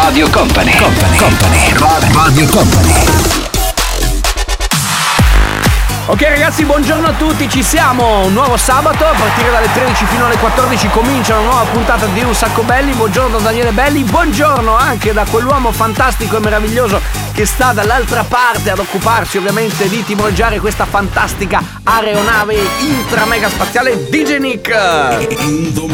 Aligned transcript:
Radio 0.00 0.30
Company, 0.30 0.70
Company, 0.76 1.16
Company, 1.18 2.12
Radio 2.12 2.46
Company. 2.46 2.92
Ok 6.06 6.22
ragazzi, 6.22 6.64
buongiorno 6.64 7.08
a 7.08 7.12
tutti, 7.14 7.48
ci 7.50 7.64
siamo, 7.64 8.24
un 8.24 8.32
nuovo 8.32 8.56
sabato, 8.56 9.04
a 9.04 9.12
partire 9.12 9.50
dalle 9.50 9.68
13 9.72 10.04
fino 10.06 10.26
alle 10.26 10.36
14 10.36 10.88
comincia 10.90 11.36
una 11.36 11.48
nuova 11.48 11.64
puntata 11.64 12.06
di 12.06 12.22
Un 12.22 12.32
Sacco 12.32 12.62
Belli, 12.62 12.92
buongiorno 12.92 13.38
da 13.38 13.42
Daniele 13.42 13.72
Belli, 13.72 14.04
buongiorno 14.04 14.74
anche 14.74 15.12
da 15.12 15.26
quell'uomo 15.28 15.72
fantastico 15.72 16.36
e 16.36 16.40
meraviglioso 16.40 17.00
che 17.38 17.46
sta 17.46 17.70
dall'altra 17.72 18.24
parte 18.24 18.68
ad 18.70 18.80
occuparsi 18.80 19.38
ovviamente 19.38 19.88
di 19.88 20.02
timoreggiare 20.02 20.58
questa 20.58 20.86
fantastica 20.86 21.62
aeronave 21.84 22.56
intra 22.80 23.26
mega 23.26 23.48
spaziale 23.48 24.08
DJ 24.08 24.38
Nick. 24.38 24.72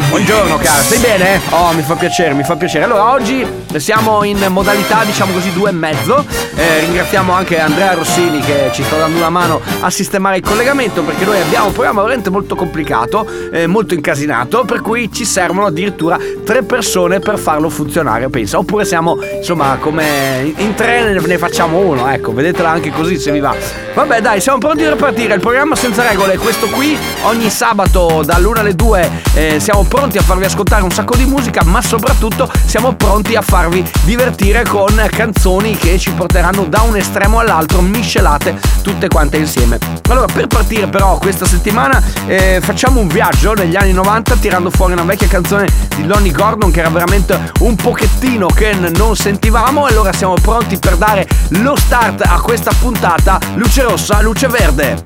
Buongiorno 0.09 0.57
caro, 0.57 0.81
stai 0.81 0.97
bene? 0.97 1.39
Oh, 1.51 1.71
mi 1.73 1.83
fa 1.83 1.93
piacere, 1.93 2.33
mi 2.33 2.43
fa 2.43 2.55
piacere. 2.55 2.85
Allora, 2.85 3.11
oggi 3.11 3.45
siamo 3.75 4.23
in 4.23 4.43
modalità, 4.49 5.03
diciamo 5.03 5.33
così, 5.33 5.53
due 5.53 5.69
e 5.69 5.73
mezzo. 5.73 6.25
Eh, 6.55 6.79
ringraziamo 6.79 7.31
anche 7.31 7.59
Andrea 7.59 7.93
Rossini 7.93 8.39
che 8.39 8.71
ci 8.73 8.81
sta 8.81 8.97
dando 8.97 9.17
una 9.17 9.29
mano 9.29 9.61
a 9.81 9.89
sistemare 9.91 10.37
il 10.37 10.43
collegamento 10.43 11.03
perché 11.03 11.25
noi 11.25 11.39
abbiamo 11.39 11.67
un 11.67 11.73
programma 11.73 12.01
veramente 12.01 12.31
molto 12.31 12.55
complicato, 12.55 13.27
eh, 13.51 13.67
molto 13.67 13.93
incasinato, 13.93 14.65
per 14.65 14.81
cui 14.81 15.11
ci 15.11 15.25
servono 15.25 15.67
addirittura 15.67 16.17
tre 16.43 16.63
persone 16.63 17.19
per 17.19 17.37
farlo 17.37 17.69
funzionare, 17.69 18.29
pensa. 18.29 18.57
Oppure 18.57 18.83
siamo, 18.83 19.19
insomma, 19.37 19.77
come 19.79 20.53
in 20.57 20.73
tre 20.73 21.13
ne- 21.35 21.37
facciamo 21.37 21.79
uno, 21.79 22.09
ecco, 22.09 22.33
vedetela 22.33 22.69
anche 22.69 22.91
così 22.91 23.17
se 23.17 23.31
vi 23.31 23.39
va. 23.39 23.55
Vabbè, 23.93 24.21
dai, 24.21 24.41
siamo 24.41 24.57
pronti 24.57 24.83
per 24.83 24.95
partire. 24.95 25.35
Il 25.35 25.39
programma 25.39 25.75
senza 25.75 26.07
regole 26.07 26.33
è 26.33 26.37
questo 26.37 26.67
qui. 26.67 26.97
Ogni 27.23 27.49
sabato 27.49 28.23
dall'1 28.25 28.59
alle 28.59 28.75
2 28.75 29.11
eh, 29.33 29.59
siamo 29.59 29.83
pronti 29.83 30.17
a 30.17 30.21
farvi 30.21 30.45
ascoltare 30.45 30.83
un 30.83 30.91
sacco 30.91 31.15
di 31.15 31.25
musica, 31.25 31.63
ma 31.63 31.81
soprattutto 31.81 32.49
siamo 32.65 32.93
pronti 32.95 33.35
a 33.35 33.41
farvi 33.41 33.83
divertire 34.03 34.63
con 34.63 34.93
canzoni 35.09 35.75
che 35.77 35.97
ci 35.97 36.11
porteranno 36.11 36.65
da 36.65 36.81
un 36.81 36.97
estremo 36.97 37.39
all'altro, 37.39 37.81
miscelate 37.81 38.59
tutte 38.81 39.07
quante 39.07 39.37
insieme. 39.37 39.77
Allora, 40.09 40.27
per 40.31 40.47
partire 40.47 40.87
però 40.87 41.17
questa 41.17 41.45
settimana 41.45 42.01
eh, 42.27 42.59
facciamo 42.61 42.99
un 42.99 43.07
viaggio 43.07 43.53
negli 43.53 43.75
anni 43.75 43.93
90 43.93 44.35
tirando 44.35 44.69
fuori 44.69 44.93
una 44.93 45.03
vecchia 45.03 45.27
canzone 45.27 45.67
di 45.95 46.05
Lonnie 46.05 46.31
Gordon 46.31 46.71
che 46.71 46.79
era 46.79 46.89
veramente 46.89 47.51
un 47.59 47.75
pochettino 47.75 48.47
che 48.47 48.73
non 48.73 49.15
sentivamo 49.15 49.85
allora 49.85 50.13
siamo 50.13 50.35
pronti 50.35 50.77
per 50.77 50.97
dare 50.97 51.24
lo 51.49 51.75
start 51.75 52.21
a 52.25 52.39
questa 52.39 52.71
puntata. 52.79 53.39
Luce 53.55 53.83
rossa, 53.83 54.21
luce 54.21 54.47
verde. 54.47 55.01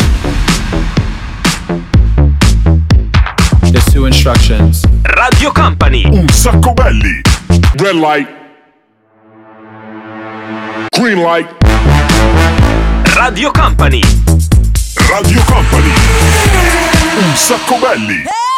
Two 3.99 4.05
instructions. 4.05 4.83
Radio 5.03 5.51
Company. 5.51 6.05
Un 6.05 6.29
sacco 6.29 6.73
belli. 6.73 7.21
Red 7.75 7.95
light. 7.95 8.29
Green 10.97 11.21
light. 11.21 11.49
Radio 13.15 13.51
Company. 13.51 14.01
Radio 15.09 15.43
Company. 15.43 15.93
Un 17.17 17.35
sacco 17.35 17.77
belli. 17.77 18.48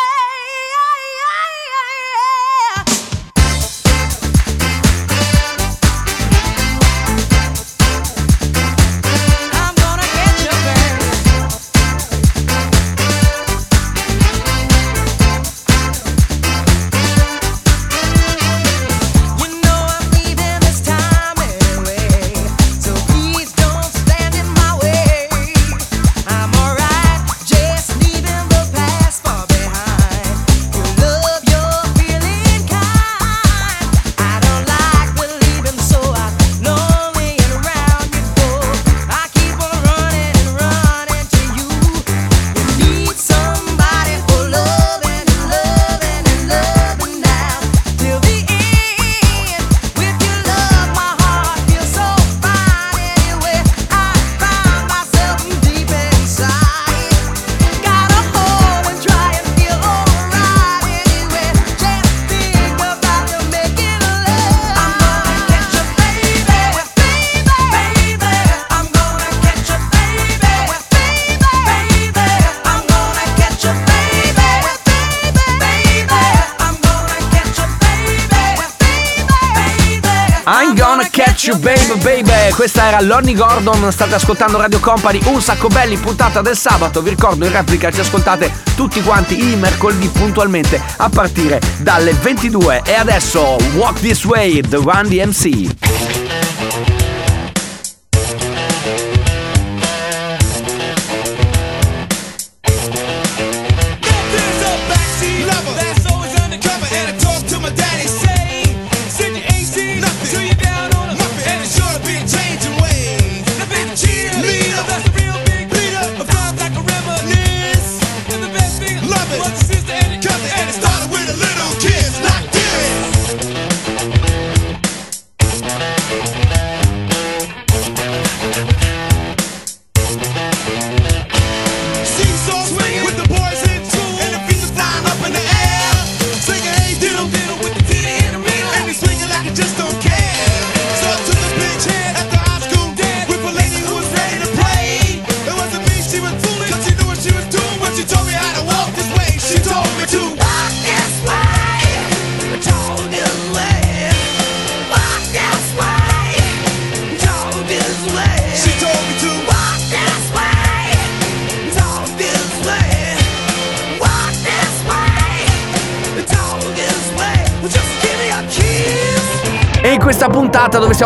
Questa 82.61 82.85
era 82.85 83.01
Lonnie 83.01 83.33
Gordon 83.33 83.91
State 83.91 84.13
ascoltando 84.13 84.59
Radio 84.59 84.79
Company 84.79 85.19
Un 85.23 85.41
sacco 85.41 85.67
belli 85.67 85.97
puntata 85.97 86.43
del 86.43 86.55
sabato. 86.55 87.01
Vi 87.01 87.09
ricordo 87.09 87.43
in 87.43 87.51
replica 87.51 87.89
ci 87.89 88.01
ascoltate 88.01 88.53
tutti 88.75 89.01
quanti 89.01 89.51
I 89.51 89.55
mercoledì 89.55 90.07
puntualmente 90.09 90.79
A 90.97 91.09
partire 91.09 91.59
dalle 91.79 92.13
22 92.13 92.83
E 92.85 92.93
adesso 92.93 93.57
Walk 93.73 93.99
This 94.01 94.23
Way 94.25 94.61
The 94.61 94.75
Run 94.75 95.07
DMC 95.07 95.90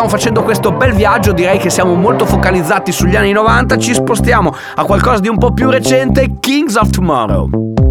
stiamo 0.06 0.08
facendo 0.08 0.42
questo 0.42 0.72
bel 0.72 0.92
viaggio, 0.92 1.32
direi 1.32 1.58
che 1.58 1.70
siamo 1.70 1.94
molto 1.94 2.26
focalizzati 2.26 2.92
sugli 2.92 3.16
anni 3.16 3.32
90, 3.32 3.76
ci 3.78 3.92
spostiamo 3.92 4.54
a 4.76 4.84
qualcosa 4.84 5.20
di 5.20 5.28
un 5.28 5.38
po' 5.38 5.52
più 5.52 5.68
recente, 5.68 6.38
Kings 6.38 6.76
of 6.76 6.90
Tomorrow. 6.90 7.85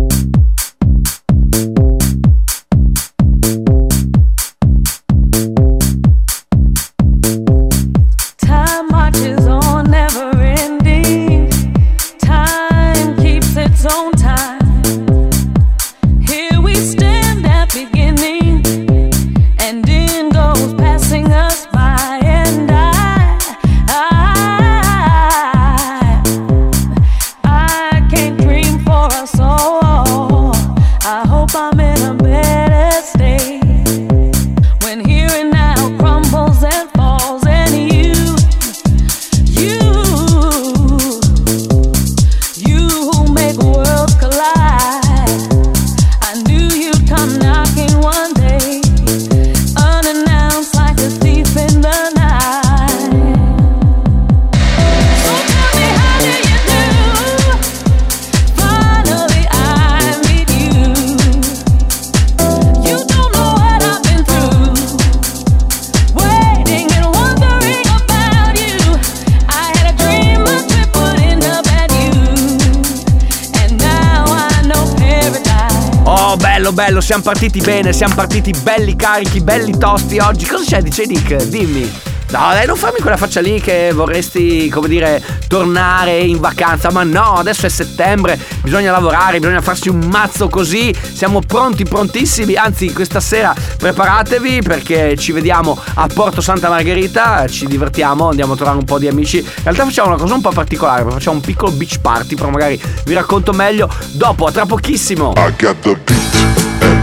Partiti 77.25 77.59
bene, 77.59 77.91
siamo 77.91 78.13
partiti 78.13 78.53
belli 78.61 78.95
carichi, 78.95 79.41
belli 79.41 79.75
tosti 79.75 80.19
oggi. 80.19 80.45
Cosa 80.45 80.63
c'è, 80.63 80.81
dice 80.83 81.07
Nick? 81.07 81.47
Dimmi. 81.47 81.81
No, 82.29 82.39
dai, 82.51 82.67
non 82.67 82.75
fammi 82.75 82.99
quella 83.01 83.17
faccia 83.17 83.41
lì 83.41 83.59
che 83.59 83.91
vorresti, 83.95 84.69
come 84.69 84.87
dire, 84.87 85.19
tornare 85.47 86.19
in 86.19 86.39
vacanza. 86.39 86.91
Ma 86.91 87.01
no, 87.01 87.33
adesso 87.33 87.65
è 87.65 87.69
settembre, 87.69 88.39
bisogna 88.61 88.91
lavorare, 88.91 89.39
bisogna 89.39 89.61
farsi 89.61 89.89
un 89.89 90.05
mazzo 90.05 90.49
così. 90.49 90.95
Siamo 91.13 91.39
pronti, 91.39 91.83
prontissimi. 91.83 92.53
Anzi, 92.53 92.93
questa 92.93 93.19
sera 93.19 93.55
preparatevi 93.77 94.61
perché 94.61 95.15
ci 95.17 95.31
vediamo 95.31 95.79
a 95.95 96.05
Porto 96.05 96.41
Santa 96.41 96.69
Margherita, 96.69 97.47
ci 97.47 97.65
divertiamo, 97.65 98.29
andiamo 98.29 98.53
a 98.53 98.55
trovare 98.55 98.77
un 98.77 98.85
po' 98.85 98.99
di 98.99 99.07
amici. 99.07 99.39
In 99.39 99.63
realtà 99.63 99.83
facciamo 99.83 100.09
una 100.09 100.17
cosa 100.17 100.35
un 100.35 100.41
po' 100.41 100.51
particolare, 100.51 101.03
facciamo 101.09 101.37
un 101.37 101.41
piccolo 101.41 101.71
beach 101.71 101.99
party, 102.01 102.35
però 102.35 102.49
magari 102.49 102.79
vi 103.05 103.13
racconto 103.15 103.51
meglio 103.51 103.89
dopo, 104.11 104.45
a 104.45 104.51
tra 104.51 104.67
pochissimo. 104.67 105.33
I 105.35 105.51
got 105.57 105.79
the 105.79 105.97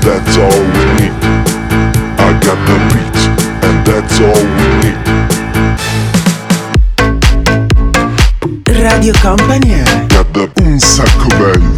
that's 0.02 0.36
all 0.36 0.60
we 0.74 0.84
need. 0.98 1.14
I 2.18 2.30
got 2.42 2.58
the 2.66 2.76
beat, 2.90 3.16
and 3.66 3.86
that's 3.86 4.18
all 4.20 4.42
we 4.58 4.66
need. 4.82 4.98
Radio 8.82 9.14
Company 9.20 9.70
è 9.70 10.06
Got 10.08 10.30
the 10.32 10.50
un 10.62 10.78
sacco 10.78 11.26
belli. 11.28 11.74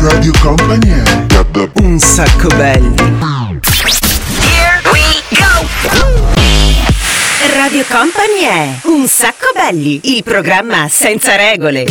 Radio 0.00 0.32
Company 0.40 0.90
è 0.90 1.26
got 1.26 1.50
the 1.52 1.70
un 1.82 1.98
sacco 1.98 2.48
belli. 2.48 2.94
Radio 7.54 7.84
Company 7.88 8.40
è 8.42 8.78
un 8.84 9.06
sacco 9.06 9.50
belli, 9.54 10.00
il 10.16 10.22
programma 10.22 10.88
senza 10.88 11.36
regole. 11.36 11.84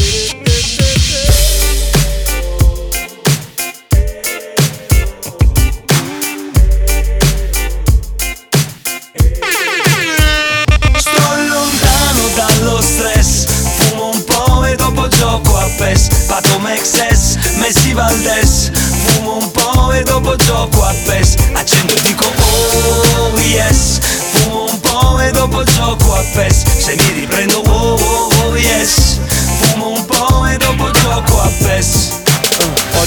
Valdes 18.17 18.71
Fumo 19.03 19.37
un 19.37 19.51
po' 19.51 19.93
e 19.93 20.03
dopo 20.03 20.35
gioco 20.35 20.83
a 20.83 20.93
PES. 21.05 21.35
Accendo 21.53 21.93
e 21.93 22.01
dico 22.01 22.25
oh 22.25 23.37
yes. 23.39 23.99
Fumo 24.31 24.65
un 24.69 24.79
po' 24.79 25.19
e 25.21 25.31
dopo 25.31 25.63
gioco 25.63 26.15
a 26.15 26.23
PES. 26.33 26.63
Se 26.79 26.95
mi 26.95 27.11
riprendo 27.19 27.59
oh 27.59 27.95
oh 27.95 28.29
oh 28.43 28.55
yes. 28.55 29.19
Fumo 29.59 29.89
un 29.89 30.05
po' 30.05 30.45
e 30.47 30.57
dopo 30.57 30.89
gioco 30.91 31.41
a 31.41 31.51
PES. 31.63 32.09
Oggi 32.99 33.06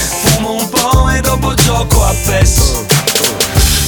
dopo 1.31 1.53
gioco 1.53 2.03
a 2.03 2.13
PES 2.25 2.90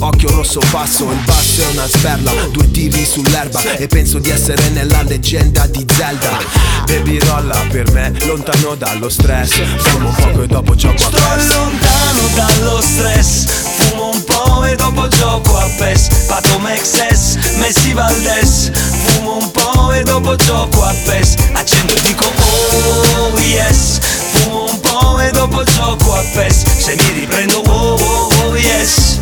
occhio 0.00 0.30
rosso 0.30 0.60
passo 0.70 1.10
Il 1.10 1.18
basso 1.24 1.62
è 1.62 1.66
una 1.72 1.86
sperla, 1.86 2.32
due 2.50 2.70
tiri 2.70 3.04
sull'erba 3.04 3.76
E 3.76 3.86
penso 3.86 4.18
di 4.18 4.30
essere 4.30 4.68
nella 4.70 5.02
leggenda 5.02 5.66
di 5.66 5.84
Zelda. 5.90 6.38
Baby 6.86 7.18
rolla 7.20 7.64
per 7.70 7.90
me, 7.92 8.12
lontano 8.24 8.74
dallo 8.74 9.08
stress 9.08 9.60
Fumo 9.78 10.08
un 10.08 10.14
poco 10.14 10.42
e 10.42 10.46
dopo 10.46 10.74
gioco 10.74 10.94
a 10.94 10.98
Sto 10.98 11.10
PES. 11.10 11.54
lontano 11.54 12.28
dallo 12.34 12.80
stress 12.80 13.44
Fumo 13.76 14.10
un 14.10 14.24
po' 14.24 14.64
e 14.64 14.74
dopo 14.76 15.08
gioco 15.08 15.56
a 15.56 15.68
PES. 15.78 16.08
Pato 16.26 16.58
Mexes, 16.58 17.36
Messi 17.56 17.92
Valdes 17.92 18.70
Fumo 19.04 19.36
un 19.38 19.50
po' 19.50 19.92
e 19.92 20.02
dopo 20.02 20.34
gioco 20.36 20.82
a 20.82 20.94
PES. 21.04 21.34
Accendo 21.52 21.94
e 21.94 22.00
dico 22.02 22.24
oh 22.24 23.38
yes. 23.38 23.98
Fumo 24.32 24.70
un 24.70 24.80
po' 24.80 25.18
e 25.20 25.30
dopo 25.30 25.62
gioco 25.64 26.14
a 26.14 26.22
PES. 26.34 26.64
Se 26.78 26.94
mi 26.96 27.20
riprendo 27.20 27.58
oh 27.66 27.96
oh 28.00 28.28
oh 28.44 28.56
yes 28.56 29.18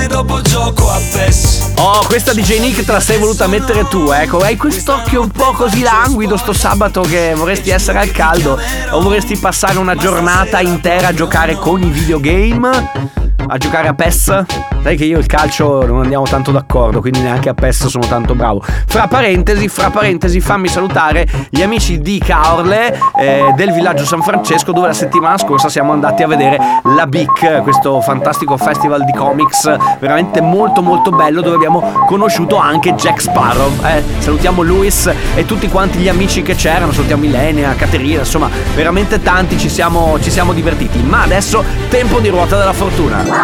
E 0.00 0.06
dopo 0.06 0.40
gioco 0.42 0.90
a 0.90 0.98
PES 1.12 1.72
Oh, 1.80 2.04
questa 2.06 2.32
DJ 2.32 2.58
Nick 2.58 2.84
te 2.84 2.90
la 2.90 2.98
sei 2.98 3.18
voluta 3.18 3.46
mettere 3.46 3.86
tu, 3.86 4.10
ecco. 4.10 4.38
Hai 4.38 4.56
quest'occhio 4.56 5.22
un 5.22 5.30
po' 5.30 5.52
così 5.52 5.82
languido 5.82 6.36
sto 6.36 6.52
sabato 6.52 7.02
che 7.02 7.34
vorresti 7.36 7.70
essere 7.70 8.00
al 8.00 8.10
caldo 8.10 8.58
o 8.90 9.00
vorresti 9.00 9.36
passare 9.36 9.78
una 9.78 9.94
giornata 9.94 10.60
intera 10.60 11.08
a 11.08 11.14
giocare 11.14 11.54
con 11.54 11.80
i 11.80 11.90
videogame? 11.90 13.27
A 13.50 13.56
giocare 13.56 13.88
a 13.88 13.94
PES? 13.94 14.44
Sai 14.82 14.96
che 14.96 15.06
io 15.06 15.16
e 15.16 15.20
il 15.20 15.26
calcio 15.26 15.86
non 15.86 16.02
andiamo 16.02 16.24
tanto 16.24 16.50
d'accordo, 16.50 17.00
quindi 17.00 17.20
neanche 17.20 17.48
a 17.48 17.54
PES 17.54 17.86
sono 17.86 18.06
tanto 18.06 18.34
bravo. 18.34 18.62
Fra 18.86 19.06
parentesi, 19.06 19.68
fra 19.68 19.88
parentesi, 19.88 20.38
fammi 20.40 20.68
salutare 20.68 21.26
gli 21.48 21.62
amici 21.62 21.98
di 21.98 22.18
Caorle 22.18 22.98
eh, 23.18 23.52
del 23.56 23.72
villaggio 23.72 24.04
San 24.04 24.20
Francesco 24.20 24.72
dove 24.72 24.88
la 24.88 24.92
settimana 24.92 25.38
scorsa 25.38 25.70
siamo 25.70 25.92
andati 25.92 26.22
a 26.22 26.26
vedere 26.26 26.58
la 26.94 27.06
BIC, 27.06 27.62
questo 27.62 28.02
fantastico 28.02 28.58
festival 28.58 29.04
di 29.04 29.12
comics 29.12 29.74
veramente 29.98 30.42
molto 30.42 30.82
molto 30.82 31.10
bello 31.10 31.40
dove 31.40 31.56
abbiamo 31.56 32.04
conosciuto 32.06 32.56
anche 32.56 32.94
Jack 32.94 33.22
Sparrow. 33.22 33.70
Eh, 33.82 34.02
salutiamo 34.18 34.60
Luis 34.60 35.10
e 35.34 35.46
tutti 35.46 35.68
quanti 35.68 35.98
gli 35.98 36.08
amici 36.08 36.42
che 36.42 36.54
c'erano, 36.54 36.92
salutiamo 36.92 37.24
Ilenia, 37.24 37.74
Caterina, 37.74 38.20
insomma 38.20 38.50
veramente 38.74 39.22
tanti 39.22 39.58
ci 39.58 39.70
siamo, 39.70 40.20
ci 40.20 40.30
siamo 40.30 40.52
divertiti. 40.52 41.02
Ma 41.02 41.22
adesso 41.22 41.64
tempo 41.88 42.20
di 42.20 42.28
ruota 42.28 42.58
della 42.58 42.74
fortuna. 42.74 43.37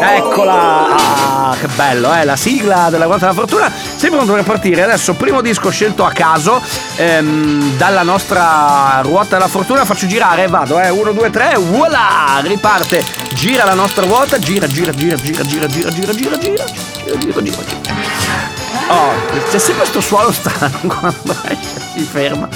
Eccola! 0.00 0.96
Ah, 0.96 1.56
che 1.58 1.66
bello, 1.68 2.12
eh? 2.12 2.24
La 2.24 2.36
sigla 2.36 2.88
della 2.90 3.04
Ruota 3.04 3.26
della 3.26 3.32
Fortuna. 3.32 3.70
Sempre 3.70 4.18
pronto 4.18 4.32
per 4.34 4.42
partire. 4.44 4.82
Adesso, 4.82 5.14
primo 5.14 5.40
disco 5.40 5.70
scelto 5.70 6.04
a 6.04 6.10
caso 6.12 6.60
ehm, 6.96 7.76
dalla 7.76 8.02
nostra 8.02 9.00
Ruota 9.02 9.36
della 9.36 9.48
Fortuna. 9.48 9.84
Faccio 9.84 10.06
girare, 10.06 10.46
vado, 10.46 10.80
eh. 10.80 10.90
1, 10.90 11.12
2, 11.12 11.30
3, 11.30 11.54
voilà! 11.58 12.40
Riparte. 12.42 13.04
Gira 13.34 13.64
la 13.64 13.74
nostra 13.74 14.04
ruota. 14.04 14.38
Gira, 14.38 14.66
gira, 14.66 14.92
gira, 14.92 15.16
gira, 15.16 15.42
gira, 15.42 15.66
gira, 15.66 15.92
gira, 15.92 16.12
gira, 16.12 16.38
gira, 16.38 16.38
gira, 16.38 17.18
gira, 17.18 17.42
gira, 17.42 17.42
gira. 17.42 18.52
Oh, 18.88 19.12
c'è 19.50 19.58
sempre 19.58 19.82
questo 19.82 20.00
suono 20.00 20.30
strano 20.30 20.78
quando 20.86 21.34
si 21.94 22.02
ferma. 22.02 22.48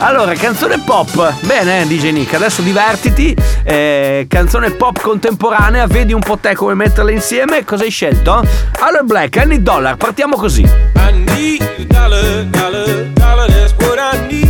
Allora, 0.00 0.32
canzone 0.34 0.78
pop. 0.78 1.34
Bene, 1.44 1.84
DJ 1.86 2.12
Nick, 2.12 2.34
adesso 2.34 2.62
divertiti. 2.62 3.34
Eh, 3.64 4.26
canzone 4.28 4.70
pop 4.70 5.00
contemporanea, 5.00 5.86
vedi 5.86 6.12
un 6.12 6.20
po' 6.20 6.38
te 6.38 6.54
come 6.54 6.74
metterla 6.74 7.10
insieme. 7.10 7.64
Cosa 7.64 7.82
hai 7.82 7.90
scelto? 7.90 8.44
Allora, 8.78 9.02
Black, 9.02 9.36
Annie 9.38 9.60
Dollar, 9.60 9.96
partiamo 9.96 10.36
così. 10.36 10.62
I 10.62 11.12
need 11.12 11.86
dollar, 11.88 12.44
dollar, 12.44 12.86
dollar, 13.14 13.46
that's 13.48 13.74
what 13.80 13.98
I 13.98 14.26
need. 14.28 14.47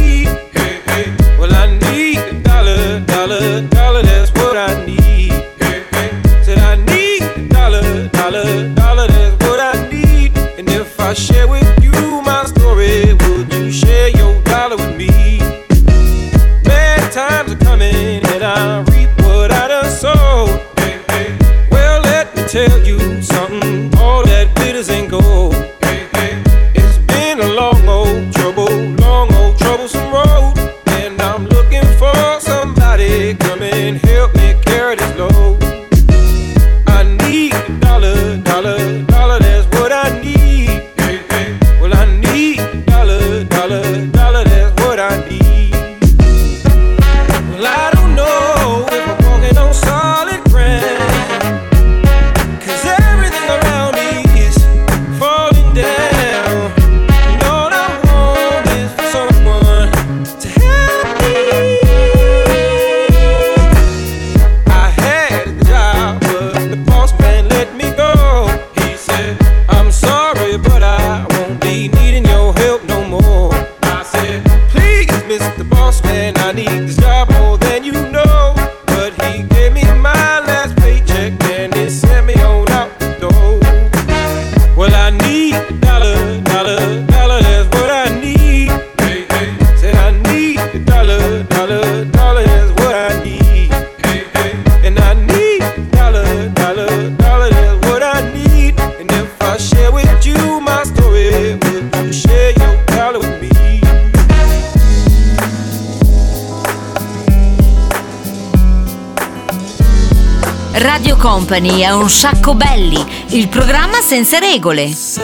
Company 111.48 111.80
è 111.80 111.90
un 111.94 112.10
sacco 112.10 112.54
belli, 112.54 113.02
il 113.28 113.48
programma 113.48 114.02
senza 114.02 114.38
regole. 114.38 114.92
Sai, 114.92 115.22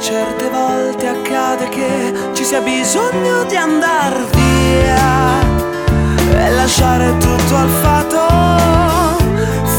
certe 0.00 0.48
volte 0.48 1.08
accade 1.08 1.68
che 1.68 2.14
ci 2.32 2.44
sia 2.44 2.60
bisogno 2.60 3.42
di 3.42 3.56
andar 3.56 4.24
via 4.30 5.40
e 6.30 6.50
lasciare 6.52 7.16
tutto 7.18 7.56
al 7.56 7.68
fato, 7.82 8.24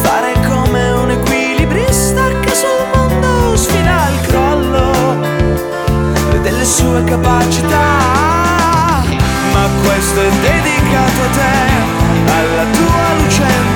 fare 0.01 0.33
come 0.49 0.91
un 0.91 1.11
equilibrista 1.11 2.27
che 2.41 2.53
sul 2.53 2.87
mondo 2.93 3.55
sfida 3.55 4.09
il 4.09 4.19
crollo 4.27 4.91
delle 6.41 6.65
sue 6.65 7.05
capacità. 7.05 8.99
Ma 9.53 9.69
questo 9.81 10.19
è 10.19 10.29
dedicato 10.41 11.21
a 11.21 11.29
te, 11.31 12.33
alla 12.33 12.65
tua 12.73 13.23
lucente 13.23 13.74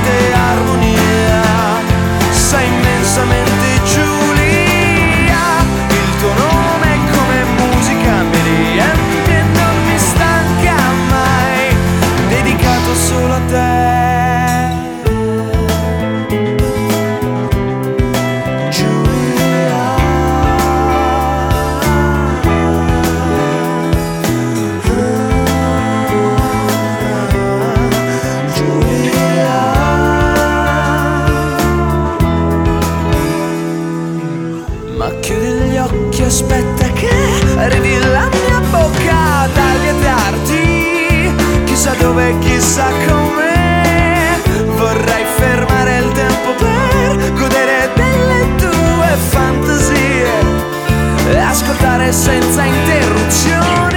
senza 52.12 52.64
interruzioni. 52.66 53.89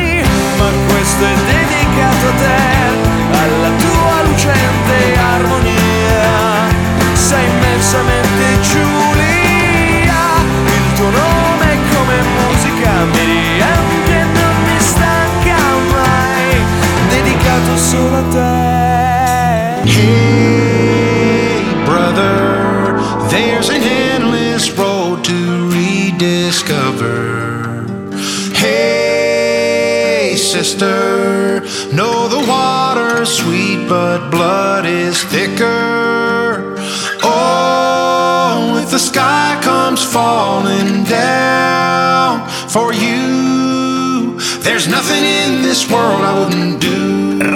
But 33.93 34.31
blood 34.31 34.87
is 34.87 35.23
thicker. 35.25 36.77
Oh, 37.23 38.81
if 38.83 38.91
the 38.91 38.99
sky 38.99 39.61
comes 39.63 40.03
falling 40.03 41.05
down 41.05 42.49
for 42.75 42.95
you, 42.95 44.41
there's 44.65 44.89
nothing 44.89 45.23
in 45.41 45.61
this 45.61 45.81
world 45.93 46.23
I 46.31 46.33
wouldn't 46.39 46.81
do. 46.81 47.01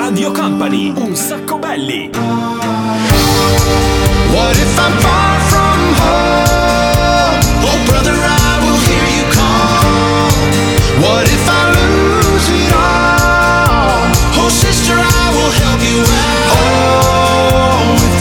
Radio 0.02 0.30
Company, 0.42 0.90
un 0.90 1.16
sacco 1.16 1.56
belli. 1.58 2.10
What 4.36 4.54
if 4.64 4.72
I'm 4.84 4.94
far 5.04 5.45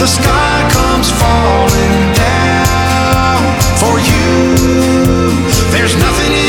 the 0.06 0.12
sky 0.12 0.70
comes 0.70 1.10
falling 1.10 2.14
down 2.14 3.42
for 3.82 3.98
you, 3.98 5.32
there's 5.72 5.96
nothing 5.96 6.45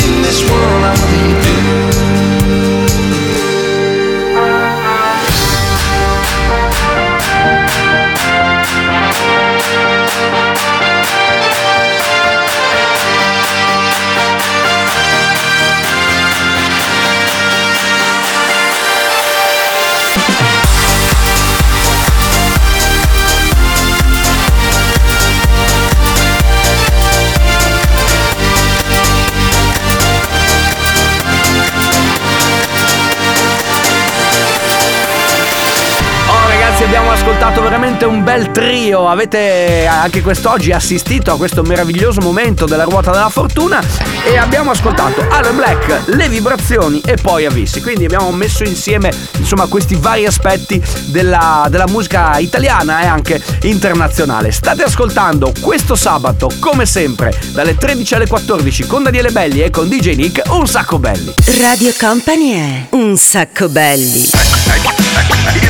trio 38.86 39.08
Avete 39.08 39.86
anche 39.86 40.22
quest'oggi 40.22 40.70
assistito 40.70 41.32
a 41.32 41.36
questo 41.36 41.62
meraviglioso 41.62 42.20
momento 42.20 42.66
della 42.66 42.84
ruota 42.84 43.10
della 43.10 43.28
fortuna 43.28 43.82
E 44.24 44.36
abbiamo 44.36 44.70
ascoltato 44.70 45.26
Ale 45.28 45.50
Black, 45.50 46.06
le 46.06 46.28
vibrazioni 46.28 47.00
e 47.04 47.16
poi 47.16 47.46
Avissi. 47.46 47.80
Quindi 47.80 48.04
abbiamo 48.04 48.30
messo 48.30 48.62
insieme 48.62 49.12
insomma 49.38 49.66
questi 49.66 49.96
vari 49.96 50.26
aspetti 50.26 50.80
della, 51.06 51.66
della 51.68 51.86
musica 51.88 52.38
italiana 52.38 53.02
e 53.02 53.06
anche 53.06 53.42
internazionale. 53.62 54.52
State 54.52 54.84
ascoltando 54.84 55.52
questo 55.60 55.96
sabato 55.96 56.50
come 56.60 56.86
sempre 56.86 57.36
dalle 57.52 57.74
13 57.74 58.14
alle 58.14 58.26
14 58.28 58.86
con 58.86 59.02
Daniele 59.02 59.30
Belli 59.30 59.62
e 59.62 59.70
con 59.70 59.88
DJ 59.88 60.14
Nick 60.14 60.42
Un 60.50 60.66
sacco 60.66 60.98
belli. 60.98 61.34
Radio 61.60 61.92
Company 61.98 62.52
è 62.52 62.86
un 62.90 63.16
sacco 63.16 63.68
belli. 63.68 64.24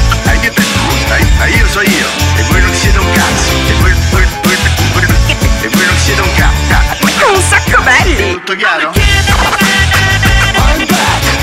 io 1.14 1.66
so 1.69 1.81
io 1.81 2.07
e 2.37 2.42
voi 2.51 2.61
non 2.61 2.75
siete 2.75 2.99
un 2.99 3.11
cazzo 3.12 3.53
e 3.69 3.73
voi, 3.81 3.92
voi, 4.11 4.27
voi, 4.42 4.57
voi- 4.92 5.07
e 5.62 5.69
voi 5.69 5.87
non 5.87 5.97
siete 5.99 6.21
un 6.21 6.33
cazzo 6.35 6.64
Un 7.35 7.42
sacco 7.42 7.83
belli! 7.83 8.33
tutto 8.33 8.57
chiaro? 8.57 8.92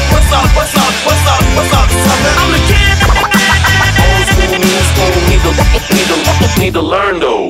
What's 0.10 0.32
up, 0.32 0.56
what's 0.56 0.73
up, 0.76 0.93
what's 1.06 1.26
up, 1.28 1.41
what's 1.56 1.73
up, 1.73 1.89
sucker? 1.89 2.34
I'm 2.39 2.52
the 2.52 2.60
kid. 2.67 2.97
Old 3.99 4.28
school, 4.28 4.60
new 4.60 4.82
school, 4.89 5.12
need 5.30 5.41
to, 5.41 5.52
need 5.93 6.08
to, 6.08 6.60
need 6.60 6.73
to 6.73 6.82
learn 6.82 7.19
though. 7.19 7.49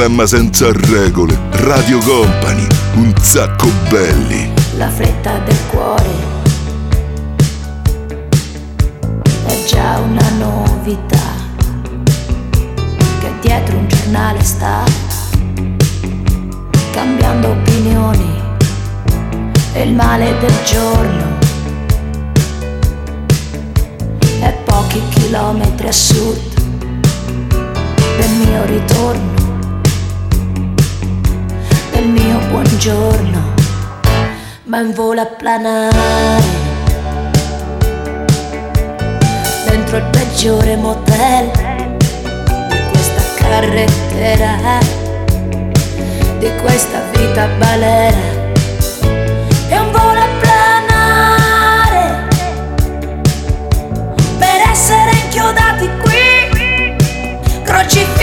Programma 0.00 0.26
senza 0.26 0.72
regole. 0.72 1.38
Radio 1.50 1.98
Company, 1.98 2.66
un 2.94 3.12
sacco 3.20 3.68
belli. 3.90 4.50
La 4.78 4.88
fretta 4.88 5.36
del 5.40 5.58
cuore 5.68 6.08
è 9.44 9.64
già 9.66 9.98
una 9.98 10.26
novità 10.38 11.34
che 13.20 13.30
dietro 13.42 13.76
un 13.76 13.88
giornale 13.88 14.42
sta 14.42 14.84
cambiando 16.92 17.48
opinioni 17.50 18.42
e 19.74 19.82
il 19.82 19.94
male 19.94 20.34
del 20.38 20.54
giorno 20.64 21.38
e 24.40 24.52
pochi 24.64 25.02
chilometri 25.10 25.88
a 25.88 25.92
sud 25.92 26.40
del 28.16 28.30
mio 28.46 28.64
ritorno, 28.64 29.39
del 32.00 32.08
mio 32.08 32.38
buongiorno, 32.48 33.54
ma 34.64 34.80
in 34.80 34.92
volo 34.94 35.20
a 35.20 35.26
planare 35.26 36.40
dentro 39.68 39.98
il 39.98 40.04
peggiore 40.04 40.76
motel 40.76 41.50
di 42.68 42.78
questa 42.90 43.20
carrettera, 43.36 44.78
di 46.38 46.50
questa 46.62 47.02
vita 47.12 47.46
balera. 47.58 48.38
È 49.68 49.76
un 49.76 49.90
volo 49.92 50.20
a 50.20 50.28
planare 50.40 52.28
per 54.38 54.60
essere 54.72 55.10
inchiodati 55.22 55.90
qui, 56.00 56.96
crocifissi 57.62 58.19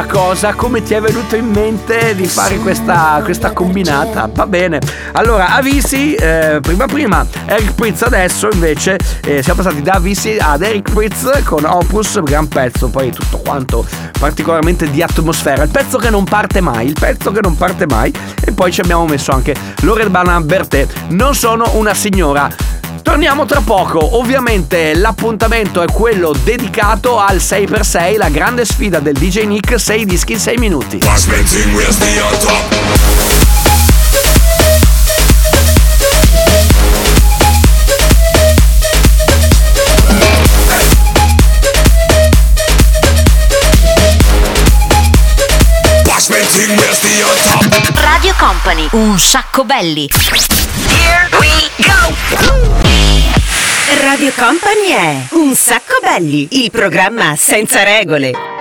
una 0.00 0.06
cosa, 0.06 0.54
come 0.54 0.82
ti 0.82 0.94
è 0.94 1.00
venuto 1.00 1.36
in 1.36 1.50
mente 1.50 2.14
di 2.14 2.24
fare 2.26 2.56
questa, 2.56 3.20
questa 3.22 3.52
combinata? 3.52 4.30
Va 4.32 4.46
bene. 4.46 4.78
Allora, 5.12 5.54
Avisi, 5.54 6.14
eh, 6.14 6.58
prima 6.62 6.86
prima, 6.86 7.26
Eric 7.44 7.74
Pritz 7.74 8.02
adesso 8.02 8.48
invece, 8.50 8.98
eh, 9.24 9.42
siamo 9.42 9.62
passati 9.62 9.82
da 9.82 9.94
Avisi 9.94 10.38
ad 10.40 10.62
Eric 10.62 10.90
Pritz 10.90 11.42
con 11.44 11.64
Opus, 11.64 12.22
gran 12.22 12.48
pezzo, 12.48 12.88
poi 12.88 13.10
tutto 13.10 13.38
quanto 13.38 13.84
particolarmente 14.18 14.90
di 14.90 15.02
atmosfera. 15.02 15.64
Il 15.64 15.70
pezzo 15.70 15.98
che 15.98 16.08
non 16.08 16.24
parte 16.24 16.62
mai, 16.62 16.86
il 16.86 16.96
pezzo 16.98 17.30
che 17.30 17.40
non 17.42 17.56
parte 17.56 17.86
mai. 17.86 18.12
E 18.42 18.52
poi 18.52 18.72
ci 18.72 18.80
abbiamo 18.80 19.04
messo 19.06 19.32
anche 19.32 19.54
Loredana 19.82 20.40
Bertè. 20.40 20.86
Non 21.08 21.34
sono 21.34 21.70
una 21.74 21.92
signora. 21.92 22.48
Torniamo 23.10 23.44
tra 23.44 23.60
poco, 23.60 24.18
ovviamente 24.18 24.94
l'appuntamento 24.94 25.82
è 25.82 25.86
quello 25.92 26.32
dedicato 26.44 27.18
al 27.18 27.38
6x6, 27.38 28.16
la 28.16 28.28
grande 28.28 28.64
sfida 28.64 29.00
del 29.00 29.14
DJ 29.14 29.46
Nick, 29.46 29.80
6 29.80 30.04
dischi 30.04 30.34
in 30.34 30.38
6 30.38 30.56
minuti. 30.58 31.00
Radio 47.94 48.34
Company, 48.38 48.88
un 48.92 49.18
sacco 49.18 49.64
belli. 49.64 50.08
Radio 53.98 54.30
Company 54.36 54.88
è 54.88 55.34
Un 55.34 55.54
sacco 55.54 55.98
belli, 56.00 56.46
il 56.52 56.70
programma 56.70 57.34
senza 57.36 57.82
regole. 57.82 58.59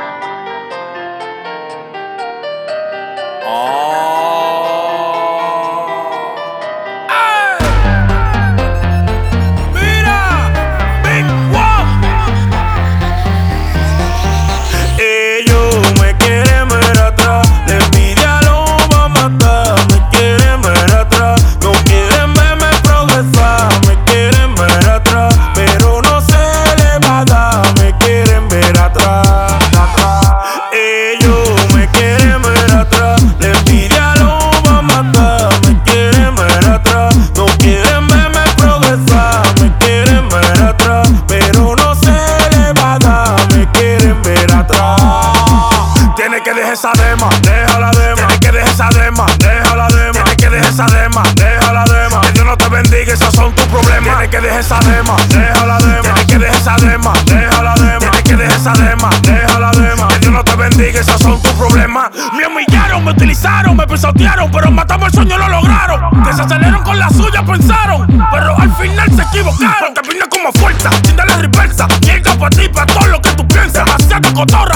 Pensaron, 67.50 68.08
pero 68.32 68.58
al 68.58 68.72
final 68.76 69.10
se 69.16 69.22
equivocaron. 69.22 69.94
Porque 69.94 70.10
vine 70.10 70.26
como 70.30 70.52
fuerza, 70.54 70.90
sin 71.04 71.16
darle 71.16 71.36
reversa. 71.38 71.88
Llega 72.02 72.34
para 72.36 72.50
ti, 72.56 72.70
para 72.70 72.86
todo 72.86 73.08
lo 73.08 73.22
que 73.22 73.32
tú 73.32 73.48
piensas. 73.48 73.86
Demasiada 73.86 74.34
cotorra 74.34 74.69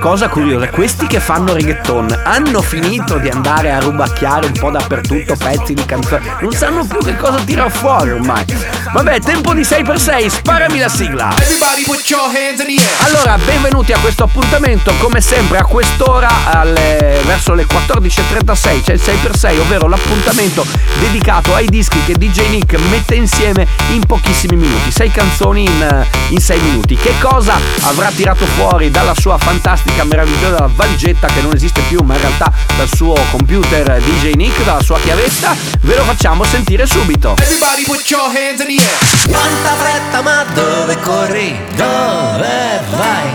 cosa 0.00 0.28
curiosa, 0.28 0.68
questi 0.70 1.06
che 1.06 1.20
fanno 1.20 1.52
reggaeton 1.52 2.22
hanno 2.24 2.62
finito 2.62 3.18
di 3.18 3.28
andare 3.28 3.70
a 3.70 3.80
rubacchiare 3.80 4.46
un 4.46 4.52
po' 4.52 4.70
dappertutto 4.70 5.36
pezzi 5.36 5.74
di 5.74 5.84
canzoni, 5.84 6.26
non 6.40 6.52
sanno 6.52 6.86
più 6.86 6.98
che 7.00 7.16
cosa 7.16 7.38
tirar 7.44 7.70
fuori 7.70 8.10
ormai. 8.10 8.44
Vabbè, 8.92 9.20
tempo 9.20 9.52
di 9.52 9.60
6x6, 9.60 10.26
sparami 10.26 10.78
la 10.78 10.88
sigla. 10.88 11.30
Everybody 11.38 11.82
put 11.84 12.08
your 12.08 12.24
hands 12.24 12.60
in 12.60 12.74
the 12.74 12.82
air. 12.82 13.14
Allora, 13.14 13.38
benvenuti 13.44 13.92
a 13.92 13.98
questo 13.98 14.24
appuntamento, 14.24 14.92
come 14.98 15.20
sempre 15.20 15.58
a 15.58 15.64
quest'ora, 15.64 16.28
alle- 16.46 17.20
verso 17.26 17.52
le 17.52 17.66
14.36, 17.66 18.82
c'è 18.82 18.94
il 18.94 19.00
6x6, 19.00 19.58
ovvero 19.58 19.86
l'appuntamento 19.86 20.66
dedicato 20.98 21.54
ai 21.54 21.66
dischi 21.66 22.02
che 22.04 22.14
DJ 22.14 22.48
Nick 22.48 22.78
mette 22.88 23.14
insieme 23.14 23.66
in 23.90 24.04
pochissimi 24.06 24.56
minuti, 24.56 24.90
6 24.90 25.10
canzoni 25.10 25.64
in, 25.64 26.40
6 26.40 26.60
minuti. 26.60 26.96
Che 26.96 27.12
cosa 27.20 27.54
avrà 27.82 28.10
tirato 28.10 28.46
fuori 28.46 28.90
dalla 28.90 29.14
sua 29.14 29.36
fantastica, 29.36 29.88
fantastica, 29.90 30.04
meravigliosa 30.04 30.70
valigetta 30.74 31.26
che 31.28 31.40
non 31.40 31.54
esiste 31.54 31.80
più, 31.82 32.00
ma 32.02 32.14
in 32.14 32.20
realtà 32.20 32.52
dal 32.76 32.88
suo 32.88 33.14
computer 33.30 34.00
DJ 34.00 34.32
Nick, 34.34 34.64
dalla 34.64 34.82
sua 34.82 34.98
chiavetta, 35.00 35.54
ve 35.80 35.96
lo 35.96 36.04
facciamo 36.04 36.44
sentire 36.44 36.86
subito. 36.86 37.34
Everybody 37.38 37.84
put 37.84 38.08
your 38.08 38.24
hands 38.24 38.60
in 38.60 38.76
the 38.76 38.82
air. 38.82 39.30
Quanta 39.30 39.74
fretta, 39.74 40.22
ma 40.22 40.44
dove 40.54 40.96
corri? 41.00 41.58
Dove 41.76 42.80
vai? 42.96 43.28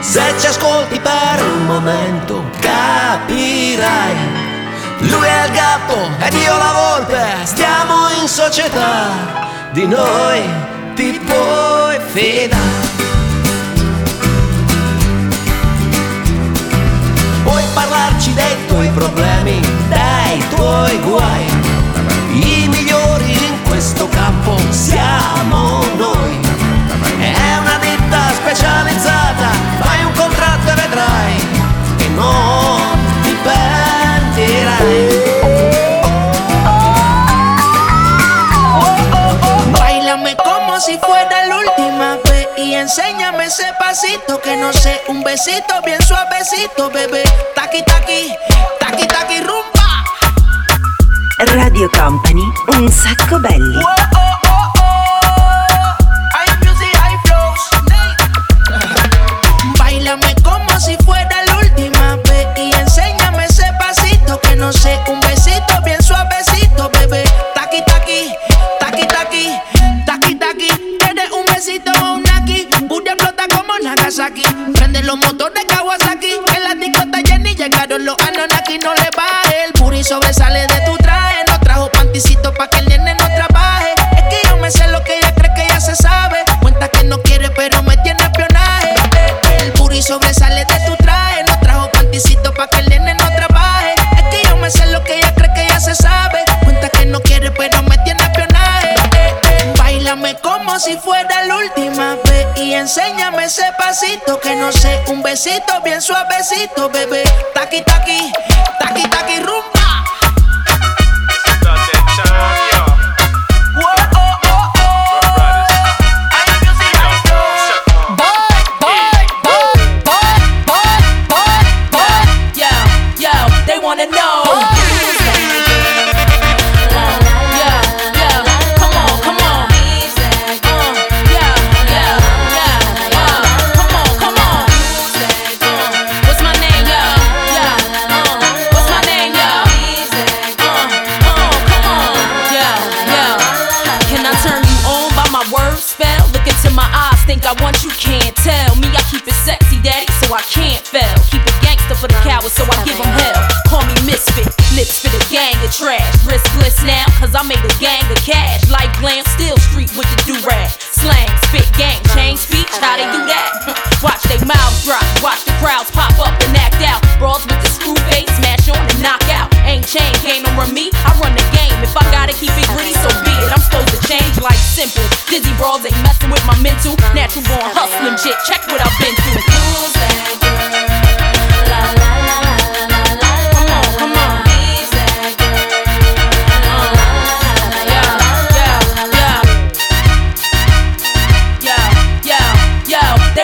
Se 0.00 0.34
ci 0.38 0.46
ascolti 0.46 0.98
per 1.00 1.44
un 1.44 1.66
momento 1.66 2.50
capirai. 2.60 4.46
Lui 5.00 5.26
è 5.26 5.44
il 5.46 5.52
gatto 5.52 6.10
ed 6.18 6.32
io 6.32 6.56
la 6.56 6.96
volpe, 6.96 7.24
stiamo 7.44 8.08
in 8.20 8.26
società, 8.26 9.10
di 9.70 9.86
noi 9.86 10.42
ti 10.94 11.20
puoi 11.24 11.98
fidare. 12.12 12.97
parlarci 17.98 18.32
dei 18.34 18.66
tuoi 18.66 18.88
problemi, 18.90 19.60
dei 19.88 20.48
tuoi 20.54 20.98
guai. 21.00 21.46
I 22.30 22.68
migliori 22.68 23.32
in 23.32 23.62
questo 23.66 24.08
campo 24.08 24.56
siamo 24.70 25.82
noi. 25.96 26.38
È 27.18 27.56
una 27.58 27.78
ditta 27.80 28.20
specializzata, 28.34 29.48
fai 29.80 30.04
un 30.04 30.12
contratto 30.12 30.70
e 30.70 30.74
vedrai 30.74 31.48
che 31.96 32.08
non 32.08 32.98
ti 33.22 33.36
pentirai. 33.42 34.96
Bailame 39.70 40.36
como 40.36 40.78
si 40.78 40.98
fuera 41.02 41.46
la 41.46 41.56
última 41.56 42.16
vez 42.24 42.38
y 42.56 42.74
enséñame 42.74 43.44
ese 43.44 43.72
pasito 43.78 44.37
no 44.68 44.74
sé, 44.74 45.00
un 45.08 45.22
besito 45.22 45.80
bien 45.82 45.98
suavecito, 46.02 46.90
bebé. 46.90 47.22
Taqui, 47.54 47.82
taqui, 47.84 48.34
taqui, 48.78 49.06
taqui, 49.06 49.40
rumba. 49.40 50.04
Radio 51.54 51.88
Company, 51.92 52.44
un 52.76 52.92
sacco 52.92 53.38
belli. 53.38 53.76
Wow, 53.76 53.84
oh. 53.84 54.18
oh 54.18 54.37
bien 105.82 106.00
suavecito, 106.00 106.88
bebé. 106.88 107.22
Taqui, 107.54 107.82
taqui. 107.84 108.47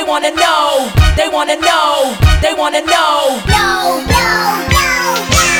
They 0.04 0.10
wanna 0.10 0.32
know. 0.32 0.92
They 1.16 1.28
wanna 1.28 1.56
know. 1.56 2.14
They 2.42 2.52
wanna 2.52 2.82
know. 2.82 3.40
No, 3.48 4.04
no, 4.04 4.66
no, 4.68 5.16
no. 5.40 5.56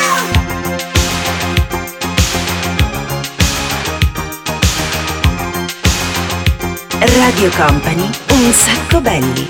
Radio 7.17 7.49
Company, 7.49 8.07
un 8.29 8.53
sacco 8.53 9.01
belli. 9.01 9.49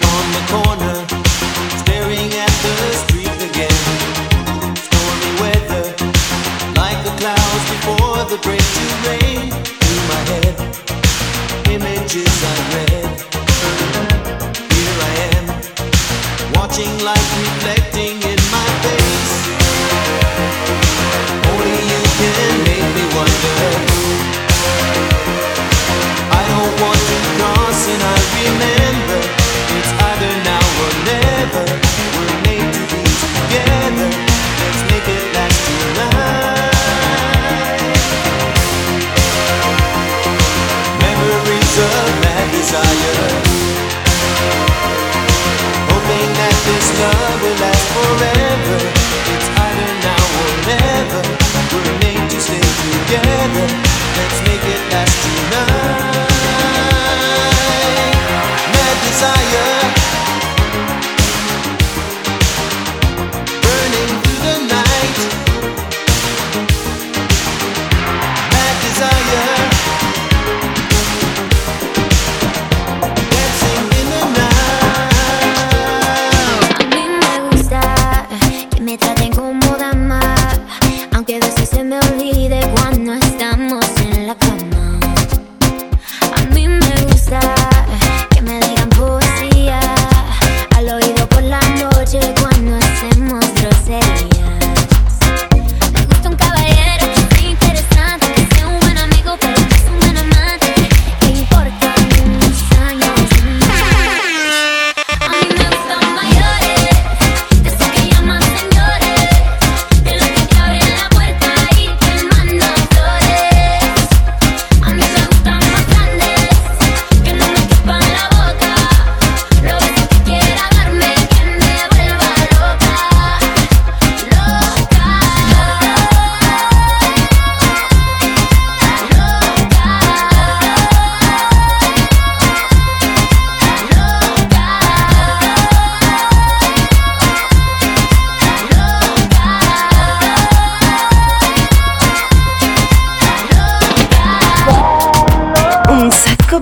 forever. 47.95 48.77
It's 49.33 49.49
either 49.65 49.91
now 50.07 50.23
or 50.41 50.51
never. 50.71 51.21
We're 51.71 51.93
made 52.03 52.29
to 52.31 52.39
stay 52.47 52.65
together. 52.83 53.64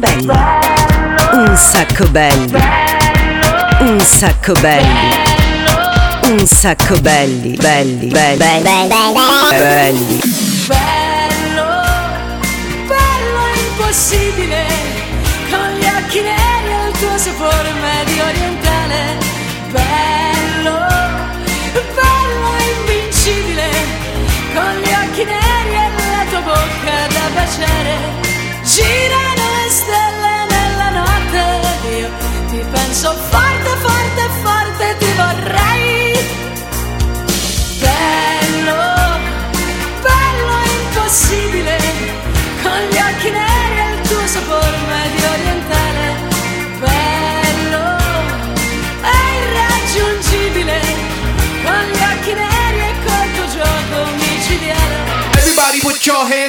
Belli. 0.04 0.28
Un 1.32 1.56
sacco 1.56 2.06
belli. 2.10 2.62
Un 3.80 4.00
sacco 4.02 4.54
belli. 4.54 5.32
Un 6.28 6.46
sacco 6.46 7.00
belli. 7.00 7.56
Belli, 7.56 8.08
belli, 8.08 8.38
belli. 8.38 8.90
belli. 9.50 10.20
Bello, 10.68 11.82
bello 12.88 13.44
impossibile, 13.68 14.66
con 15.50 15.70
gli 15.80 15.86
occhi 15.86 16.22
neri 16.22 16.88
il 16.88 16.98
tuo 17.00 17.18
sapore 17.18 17.72
medio 17.82 18.26
orientale. 18.26 19.18
Bello, 19.72 20.80
bello 21.74 22.50
invincibile, 22.78 23.70
con 24.54 24.74
gli 24.82 24.92
occhi 24.92 25.24
neri 25.24 25.76
e 25.76 25.92
la 26.12 26.26
tua 26.30 26.40
bocca 26.42 27.08
da 27.08 27.30
baciare. 27.34 28.23
Penso 32.94 33.12
forte, 33.32 33.70
forte, 33.82 34.30
forte, 34.44 34.96
ti 35.00 35.12
vorrei. 35.16 36.14
Bello, 37.80 39.18
bello 40.06 40.56
impossibile, 40.78 41.76
con 42.62 42.80
gli 42.92 42.98
occhi 42.98 43.32
neri 43.32 43.78
e 43.80 43.94
il 43.96 44.08
tuo 44.08 44.28
sapore 44.28 44.78
medio 44.94 45.30
orientale. 45.32 46.06
Bello, 46.78 47.98
è 49.02 49.22
irraggiungibile, 49.42 50.80
con 51.64 51.84
gli 51.94 52.04
occhi 52.14 52.34
neri 52.34 52.80
e 52.80 52.94
col 53.06 53.28
tuo 53.34 53.48
gioco 53.58 54.12
micidiale. 54.18 55.32
Everybody 55.36 55.80
put 55.80 56.06
your 56.06 56.24
hands 56.26 56.43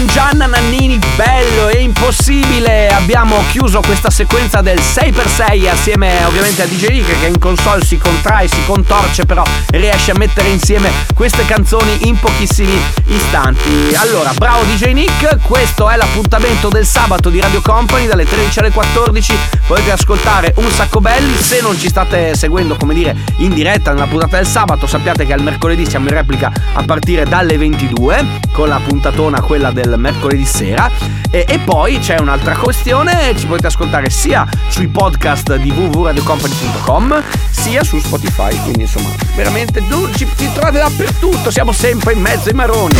con 0.00 0.06
Gianna 0.06 0.46
Nannini, 0.46 0.98
bello 1.14 1.68
e 1.68 1.82
impossibile, 1.82 2.88
abbiamo 2.88 3.36
chiuso 3.50 3.80
questa 3.80 4.08
sequenza 4.08 4.62
del 4.62 4.78
6x6 4.78 5.68
assieme 5.68 6.24
ovviamente 6.24 6.62
a 6.62 6.66
DJ 6.66 6.88
Nick 6.88 7.20
che 7.20 7.26
in 7.26 7.38
console 7.38 7.84
si 7.84 7.98
contrae, 7.98 8.48
si 8.48 8.64
contorce, 8.64 9.26
però 9.26 9.42
riesce 9.68 10.12
a 10.12 10.14
mettere 10.16 10.48
insieme 10.48 10.90
queste 11.14 11.44
canzoni 11.44 12.08
in 12.08 12.18
pochissimi 12.18 12.80
istanti. 13.06 13.94
Allora, 13.94 14.32
bravo 14.32 14.62
DJ 14.64 14.92
Nick, 14.92 15.38
questo 15.42 15.90
è 15.90 15.96
l'appuntamento 15.96 16.68
del 16.68 16.86
sabato 16.86 17.28
di 17.28 17.40
Radio 17.40 17.60
Company 17.60 18.06
dalle 18.06 18.24
13 18.24 18.58
alle 18.60 18.70
14. 18.70 19.34
Potete 19.66 19.90
ascoltare 19.90 20.54
un 20.56 20.70
sacco 20.70 21.00
belli. 21.00 21.34
Se 21.36 21.60
non 21.60 21.78
ci 21.78 21.88
state 21.88 22.34
seguendo, 22.34 22.76
come 22.76 22.94
dire, 22.94 23.14
in 23.38 23.52
diretta 23.52 23.92
nella 23.92 24.06
puntata 24.06 24.36
del 24.36 24.46
sabato, 24.46 24.86
sappiate 24.86 25.26
che 25.26 25.32
al 25.32 25.42
mercoledì 25.42 25.84
siamo 25.84 26.08
in 26.08 26.14
replica 26.14 26.50
a 26.72 26.82
partire 26.84 27.24
dalle 27.24 27.58
22 27.58 28.38
con 28.52 28.68
la 28.68 28.80
puntatona 28.82 29.40
quella 29.40 29.70
del 29.70 29.89
mercoledì 29.96 30.44
sera. 30.44 30.90
E, 31.30 31.44
e 31.48 31.58
poi 31.60 31.98
c'è 31.98 32.18
un'altra 32.18 32.56
questione, 32.56 33.34
ci 33.36 33.46
potete 33.46 33.68
ascoltare 33.68 34.10
sia 34.10 34.46
sui 34.68 34.88
podcast 34.88 35.56
di 35.56 35.70
www.radiocompany.com 35.70 37.22
sia 37.50 37.84
su 37.84 37.98
Spotify, 38.00 38.56
quindi 38.62 38.82
insomma 38.82 39.10
veramente 39.36 39.82
ci, 40.14 40.26
ci 40.36 40.52
trovate 40.52 40.78
dappertutto, 40.78 41.50
siamo 41.50 41.72
sempre 41.72 42.14
in 42.14 42.20
mezzo 42.20 42.48
ai 42.48 42.54
maroni. 42.54 42.98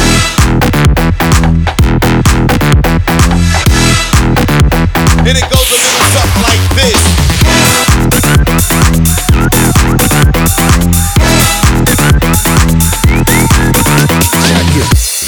And 5.20 5.36
it 5.36 5.48
goes 5.50 5.70
a 5.70 5.76
little 5.76 6.06
something 6.10 6.42
like 6.42 6.60
this. 6.74 7.20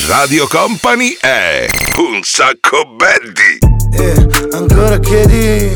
Radio 0.09 0.49
Company 0.49 1.17
è 1.21 1.67
un 1.99 2.23
sacco 2.25 2.85
belli. 2.97 3.59
Eh, 3.93 4.55
ancora 4.57 4.99
chiedi 4.99 5.73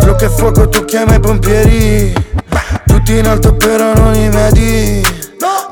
Flow 0.00 0.16
che 0.16 0.28
fuoco 0.28 0.68
tu 0.68 0.84
chiama 0.84 1.14
i 1.14 1.20
pompieri. 1.20 2.12
Tutti 2.84 3.16
in 3.16 3.28
alto 3.28 3.54
però 3.54 3.92
non 3.94 4.14
i 4.14 4.28
medi 4.28 5.02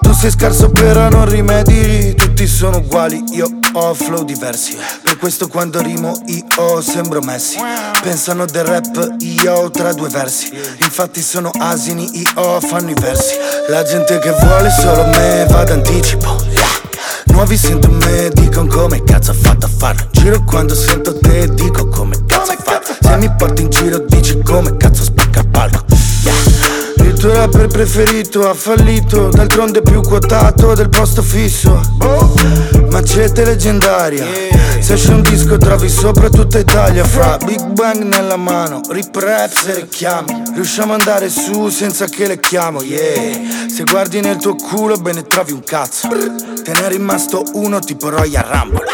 Tu 0.03 0.13
sei 0.13 0.31
scarso 0.31 0.71
però 0.71 1.09
non 1.09 1.29
rimedi. 1.29 2.15
Tutti 2.15 2.47
sono 2.47 2.77
uguali, 2.77 3.25
io 3.33 3.49
ho 3.73 3.95
flow 3.95 4.23
diversi. 4.23 4.77
Per 5.03 5.19
questo 5.19 5.49
quando 5.49 5.81
rimo 5.81 6.13
io 6.27 6.81
sembro 6.81 7.21
Messi. 7.21 7.57
Pensano 8.01 8.45
del 8.45 8.65
rap 8.65 9.17
io 9.19 9.71
tra 9.73 9.93
due 9.93 10.09
versi. 10.09 10.53
Infatti 10.83 11.21
sono 11.21 11.51
asini 11.59 12.21
io 12.21 12.61
fanno 12.61 12.91
i 12.91 12.95
versi. 12.95 13.35
La 13.69 13.83
gente 13.83 14.21
che 14.21 14.31
vuole 14.31 14.71
solo 14.71 15.05
me 15.07 15.47
va 15.49 15.65
d'anticipo 15.65 16.72
Nuovi 17.33 17.57
sento 17.57 17.91
me, 17.91 18.31
dicono 18.33 18.69
come 18.69 19.03
cazzo 19.03 19.31
ho 19.31 19.35
fatto 19.35 19.67
a 19.67 19.69
farlo. 19.69 20.07
Giro 20.13 20.45
Quando 20.45 20.75
sento 20.75 21.19
te 21.19 21.49
dico 21.55 21.89
come 21.89 22.17
cazzo 22.27 22.53
ho 22.53 22.57
fatto. 22.63 22.95
Se 23.01 23.17
mi 23.17 23.31
porti 23.37 23.63
in 23.63 23.71
giro 23.71 23.99
dici 24.07 24.41
come 24.43 24.77
cazzo 24.77 25.03
spacca 25.03 25.43
palco. 25.51 25.85
Yeah. 26.23 27.07
Il 27.09 27.15
tuo 27.15 27.33
rapper 27.33 27.67
preferito 27.67 28.49
ha 28.49 28.55
fallito 28.55 29.29
D'altronde 29.29 29.83
più 29.83 30.01
quotato 30.03 30.75
del 30.75 30.89
posto 30.89 31.23
fisso. 31.23 31.81
Macete 32.91 33.45
leggendaria 33.45 34.52
Se 34.83 34.95
esce 34.95 35.13
un 35.13 35.23
disco 35.23 35.57
trovi 35.59 35.89
sopra 35.89 36.29
tutta 36.29 36.59
Italia 36.59 37.05
Fra 37.05 37.37
Big 37.37 37.65
Bang 37.67 38.03
nella 38.03 38.37
mano, 38.37 38.81
rip 38.91 39.15
raps 39.15 39.67
e 39.67 39.75
richiami 39.75 40.43
Riusciamo 40.55 40.95
ad 40.95 41.01
andare 41.01 41.31
su 41.31 41.69
senza 41.69 42.07
che 42.07 42.27
le 42.27 42.41
chiamo, 42.41 42.83
yeah. 42.83 43.71
Se 43.75 43.85
guardi 43.85 44.21
nel 44.21 44.37
tuo 44.37 44.55
culo 44.55 44.97
bene 44.97 45.23
trovi 45.23 45.53
un 45.53 45.65
cazzo. 45.65 46.09
Te 46.09 46.73
ne 46.73 46.85
è 46.85 46.89
rimasto 46.89 47.43
uno 47.55 47.79
tipo 47.79 48.11
Royal 48.11 48.45
Rumble. 48.45 48.85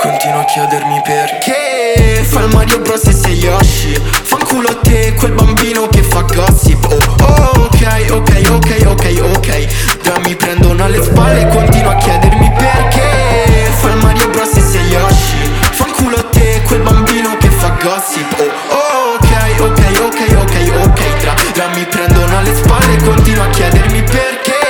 Continuo 0.00 0.40
a 0.40 0.44
chiedermi 0.44 1.02
perché. 1.04 2.24
Fa 2.24 2.40
il 2.40 2.54
Mario 2.54 2.80
Bros 2.80 3.04
e 3.04 3.12
sei 3.12 3.34
Yoshi. 3.34 4.00
Fanculo 4.22 4.68
a 4.68 4.76
te 4.76 5.12
quel 5.14 5.32
bambino 5.32 5.88
che 5.88 6.02
fa 6.02 6.22
gossip. 6.22 6.84
Oh, 6.90 7.24
oh 7.24 7.62
ok, 7.64 8.06
ok, 8.10 8.50
ok, 8.50 8.86
ok, 8.86 9.20
ok. 9.36 10.00
Già 10.02 10.18
mi 10.24 10.34
prendono 10.34 10.84
alle 10.84 11.02
spalle 11.02 11.42
e 11.42 11.48
continuo 11.48 11.90
a 11.90 11.96
chiedermi 11.96 12.51
gossip 17.82 18.26
Oh, 18.38 18.50
oh 18.70 19.14
ok, 19.16 19.32
ok, 19.60 19.80
ok, 20.06 20.20
ok, 20.42 20.56
ok 20.84 21.16
Tra, 21.18 21.34
già 21.52 21.68
mi 21.74 21.84
prendono 21.84 22.38
alle 22.38 22.54
spalle 22.54 22.94
e 22.94 23.02
continuo 23.02 23.42
a 23.42 23.48
chiedermi 23.48 24.02
perché 24.02 24.60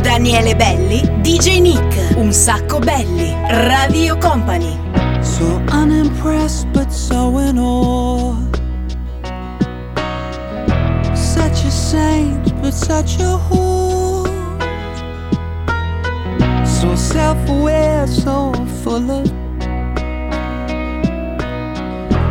Daniele 0.00 0.54
Belli, 0.54 1.00
DJ 1.20 1.60
Nick, 1.60 2.16
un 2.16 2.32
sacco 2.32 2.78
belli, 2.78 3.34
Radio 3.68 4.16
Company. 4.18 4.78
So 5.20 5.60
unimpressed 5.72 6.68
but 6.72 6.90
so 6.90 7.38
in 7.38 7.58
awe. 7.58 8.36
Such 11.14 11.64
a 11.64 11.70
saint 11.70 12.52
but 12.60 12.72
such 12.72 13.18
a 13.20 13.38
whore. 13.48 13.71
So 17.12 17.18
self 17.18 17.48
aware, 17.50 18.06
so 18.06 18.54
full 18.82 19.10
of. 19.10 19.26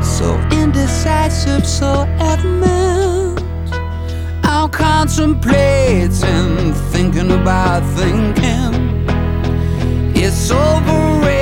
So 0.03 0.35
indecisive, 0.51 1.67
so 1.67 2.07
adamant. 2.17 3.39
I'm 4.43 4.71
contemplating, 4.71 6.73
thinking 6.91 7.31
about 7.31 7.83
thinking. 7.95 9.05
It's 10.15 10.49
overrated, 10.49 11.27
eh? 11.27 11.40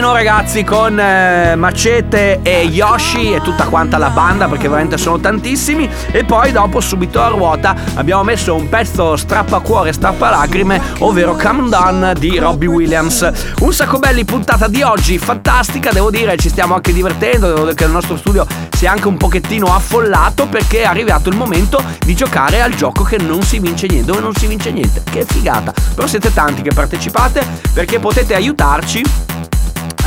Pianino 0.00 0.12
ragazzi 0.14 0.64
con 0.64 0.98
eh, 0.98 1.56
Macete 1.56 2.40
e 2.42 2.62
Yoshi 2.62 3.34
e 3.34 3.42
tutta 3.42 3.66
quanta 3.66 3.98
la 3.98 4.08
banda 4.08 4.48
perché 4.48 4.66
veramente 4.66 4.96
sono 4.96 5.20
tantissimi. 5.20 5.88
E 6.10 6.24
poi 6.24 6.52
dopo 6.52 6.80
subito 6.80 7.20
a 7.20 7.28
ruota 7.28 7.76
abbiamo 7.94 8.22
messo 8.22 8.54
un 8.54 8.68
pezzo 8.70 9.16
strappacuore 9.16 9.92
strappalacrime 9.92 10.80
ovvero 11.00 11.34
Come 11.34 11.68
Down 11.68 12.14
di 12.18 12.38
Robbie 12.38 12.68
Williams. 12.68 13.30
Un 13.60 13.72
sacco 13.74 13.98
belli 13.98 14.24
puntata 14.24 14.68
di 14.68 14.80
oggi 14.80 15.18
fantastica 15.18 15.90
devo 15.92 16.10
dire 16.10 16.34
ci 16.38 16.48
stiamo 16.48 16.74
anche 16.74 16.94
divertendo 16.94 17.48
devo 17.48 17.62
dire 17.64 17.74
che 17.74 17.84
il 17.84 17.90
nostro 17.90 18.16
studio 18.16 18.46
si 18.70 18.86
è 18.86 18.88
anche 18.88 19.06
un 19.06 19.18
pochettino 19.18 19.66
affollato 19.66 20.46
perché 20.46 20.80
è 20.80 20.86
arrivato 20.86 21.28
il 21.28 21.36
momento 21.36 21.82
di 21.98 22.14
giocare 22.14 22.62
al 22.62 22.74
gioco 22.74 23.02
che 23.02 23.18
non 23.18 23.42
si 23.42 23.58
vince 23.58 23.86
niente 23.86 24.06
dove 24.10 24.22
non 24.22 24.34
si 24.34 24.46
vince 24.46 24.70
niente. 24.70 25.02
Che 25.04 25.26
figata! 25.26 25.74
Però 25.94 26.06
siete 26.06 26.32
tanti 26.32 26.62
che 26.62 26.70
partecipate 26.72 27.46
perché 27.74 27.98
potete 27.98 28.34
aiutarci 28.34 29.28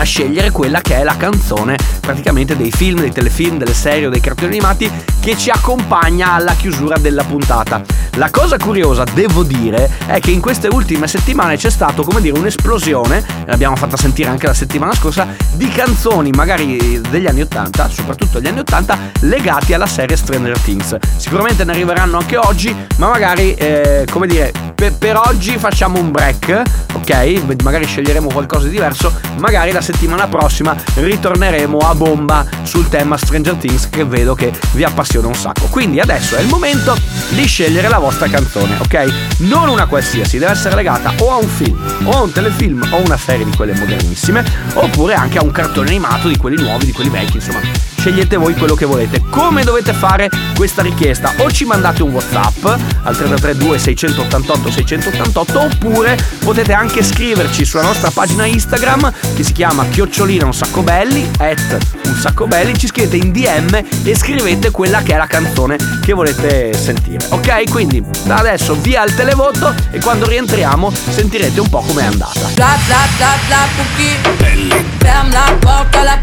a 0.03 0.05
scegliere 0.05 0.51
quella 0.51 0.81
che 0.81 0.97
è 0.97 1.03
la 1.03 1.15
canzone 1.15 1.77
praticamente 2.01 2.57
dei 2.57 2.71
film, 2.71 2.99
dei 2.99 3.11
telefilm, 3.11 3.57
delle 3.57 3.73
serie 3.73 4.07
o 4.07 4.09
dei 4.09 4.19
cartoni 4.19 4.49
animati 4.49 4.91
che 5.19 5.37
ci 5.37 5.49
accompagna 5.49 6.33
alla 6.33 6.53
chiusura 6.53 6.97
della 6.97 7.23
puntata. 7.23 7.81
La 8.15 8.29
cosa 8.29 8.57
curiosa, 8.57 9.05
devo 9.13 9.43
dire, 9.43 9.89
è 10.05 10.19
che 10.19 10.31
in 10.31 10.41
queste 10.41 10.67
ultime 10.67 11.07
settimane 11.07 11.55
c'è 11.55 11.69
stato, 11.69 12.03
come 12.03 12.21
dire, 12.21 12.37
un'esplosione, 12.37 13.23
l'abbiamo 13.45 13.75
fatta 13.75 13.95
sentire 13.95 14.29
anche 14.29 14.45
la 14.45 14.53
settimana 14.53 14.93
scorsa, 14.93 15.25
di 15.53 15.69
canzoni 15.69 16.29
magari 16.31 17.01
degli 17.09 17.25
anni 17.25 17.41
80, 17.41 17.89
soprattutto 17.89 18.39
degli 18.39 18.49
anni 18.49 18.59
80, 18.59 18.97
legati 19.21 19.73
alla 19.73 19.87
serie 19.87 20.17
Stranger 20.17 20.59
Things. 20.59 20.97
Sicuramente 21.15 21.63
ne 21.63 21.71
arriveranno 21.71 22.17
anche 22.17 22.37
oggi, 22.37 22.75
ma 22.97 23.07
magari, 23.07 23.53
eh, 23.53 24.05
come 24.11 24.27
dire, 24.27 24.51
per, 24.73 24.93
per 24.93 25.17
oggi 25.17 25.57
facciamo 25.57 25.99
un 25.99 26.11
break, 26.11 26.61
ok? 26.93 27.61
Magari 27.63 27.85
sceglieremo 27.85 28.29
qualcosa 28.31 28.65
di 28.65 28.71
diverso, 28.71 29.13
magari 29.37 29.71
la 29.71 29.81
settimana 29.81 30.27
prossima 30.27 30.75
ritorneremo 30.95 31.77
a 31.77 31.95
bomba 31.95 32.45
sul 32.63 32.89
tema 32.89 33.17
Stranger 33.17 33.55
Things 33.55 33.89
che 33.89 34.03
vedo 34.05 34.35
che 34.35 34.51
vi 34.73 34.83
appassiona 34.83 35.27
un 35.27 35.35
sacco. 35.35 35.67
Quindi 35.67 35.99
adesso 35.99 36.35
è 36.35 36.41
il 36.41 36.47
momento 36.47 36.97
di 37.29 37.45
scegliere 37.45 37.87
la 37.87 37.99
vostra 37.99 38.27
canzone, 38.27 38.77
ok? 38.79 39.13
Non 39.39 39.69
una 39.69 39.85
qualsiasi, 39.85 40.37
deve 40.37 40.51
essere 40.51 40.75
legata 40.75 41.13
o 41.19 41.31
a 41.31 41.37
un 41.37 41.47
film, 41.47 41.79
o 42.05 42.11
a 42.11 42.21
un 42.21 42.31
telefilm, 42.31 42.87
o 42.91 42.97
a 42.97 42.99
una 42.99 43.17
serie 43.17 43.45
di 43.45 43.55
quelle 43.55 43.73
modernissime, 43.73 44.43
oppure 44.73 45.13
anche 45.13 45.37
a 45.37 45.43
un 45.43 45.51
cartone 45.51 45.89
animato 45.89 46.27
di 46.27 46.37
quelli 46.37 46.61
nuovi, 46.61 46.85
di 46.85 46.91
quelli 46.91 47.09
vecchi, 47.09 47.35
insomma. 47.35 47.92
Scegliete 48.03 48.35
voi 48.35 48.53
quello 48.55 48.75
che 48.75 48.83
volete. 48.83 49.21
Come 49.29 49.63
dovete 49.63 49.93
fare 49.93 50.29
questa 50.57 50.81
richiesta? 50.81 51.35
O 51.37 51.49
ci 51.49 51.63
mandate 51.63 52.03
un 52.03 52.11
WhatsApp 52.11 52.65
al 52.65 53.15
3332 53.15 53.79
688 53.79 54.71
688 54.71 55.59
oppure 55.61 56.17
potete 56.43 56.73
anche 56.73 57.01
scriverci 57.01 57.63
sulla 57.63 57.83
nostra 57.83 58.11
pagina 58.11 58.45
Instagram 58.45 59.09
che 59.33 59.43
si 59.43 59.53
chiama 59.53 59.85
chiocciolina 59.85 60.43
un 60.43 60.53
sacco 60.53 60.81
belli 60.81 61.25
at 61.37 61.77
un 62.05 62.15
sacco 62.15 62.45
belli. 62.45 62.77
Ci 62.77 62.87
scrivete 62.87 63.15
in 63.15 63.31
DM 63.31 63.81
e 64.03 64.15
scrivete 64.17 64.69
quella 64.69 65.01
che 65.01 65.13
è 65.13 65.17
la 65.17 65.27
canzone 65.27 65.77
che 66.01 66.11
volete 66.11 66.73
sentire 66.73 67.25
ok? 67.29 67.69
Quindi 67.71 68.03
da 68.25 68.35
adesso 68.35 68.75
via 68.81 69.01
il 69.05 69.15
televoto 69.15 69.73
e 69.91 70.01
quando 70.01 70.27
rientriamo 70.27 70.91
sentirete 70.91 71.57
un 71.57 71.69
po' 71.69 71.79
com'è 71.79 72.03
andata. 72.03 72.49
Bla 72.53 72.77
bla 72.85 73.07
bla 73.15 73.33
bla 73.47 73.65
Pouki 73.77 74.81
Ferme 74.97 75.31
la 75.31 75.55
porte 75.57 76.03
la 76.03 76.19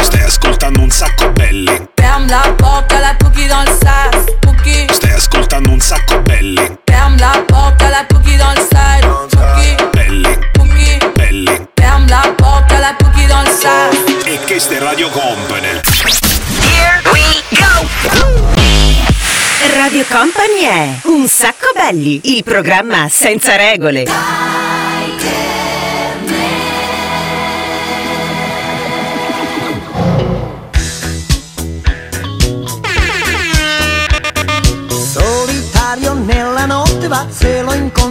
Stai 0.00 0.22
ascoltando 0.22 0.80
un 0.80 0.90
sacco 0.90 1.30
belli. 1.32 1.88
Ferme 1.94 2.26
la 2.28 2.54
porte 2.56 2.98
la 2.98 3.14
Pouki 3.18 3.46
dans 3.46 3.64
le 3.64 3.72
side 3.78 4.38
Pouki 4.40 4.86
Stai 4.90 5.12
ascoltando 5.12 5.70
un 5.70 5.80
sacco 5.80 6.20
belli. 6.20 6.78
Ferme 6.84 7.18
la 7.18 7.42
porte 7.46 7.88
la 7.88 8.04
Pouki 8.06 8.36
dans 8.36 8.52
le 8.54 8.60
side 8.60 9.06
Pouki 9.28 9.74
Belli, 9.92 10.38
Pouki 10.52 10.98
belli. 11.14 11.68
Ferme 11.74 12.08
la 12.08 12.32
porte 12.36 12.78
la 12.78 12.94
Pouki 12.98 13.26
dans 13.26 13.42
le 13.42 13.50
side 13.50 14.30
E 14.30 14.38
questa 14.46 14.74
è 14.74 14.78
Radio 14.78 15.08
Company. 15.10 15.80
Here 16.62 17.02
we 17.12 17.42
go! 17.50 17.88
Radio 19.76 20.04
Company 20.08 20.62
è 20.62 20.88
Un 21.04 21.26
sacco 21.28 21.70
belli, 21.74 22.20
il 22.36 22.44
programma 22.44 23.08
senza 23.08 23.56
regole. 23.56 24.59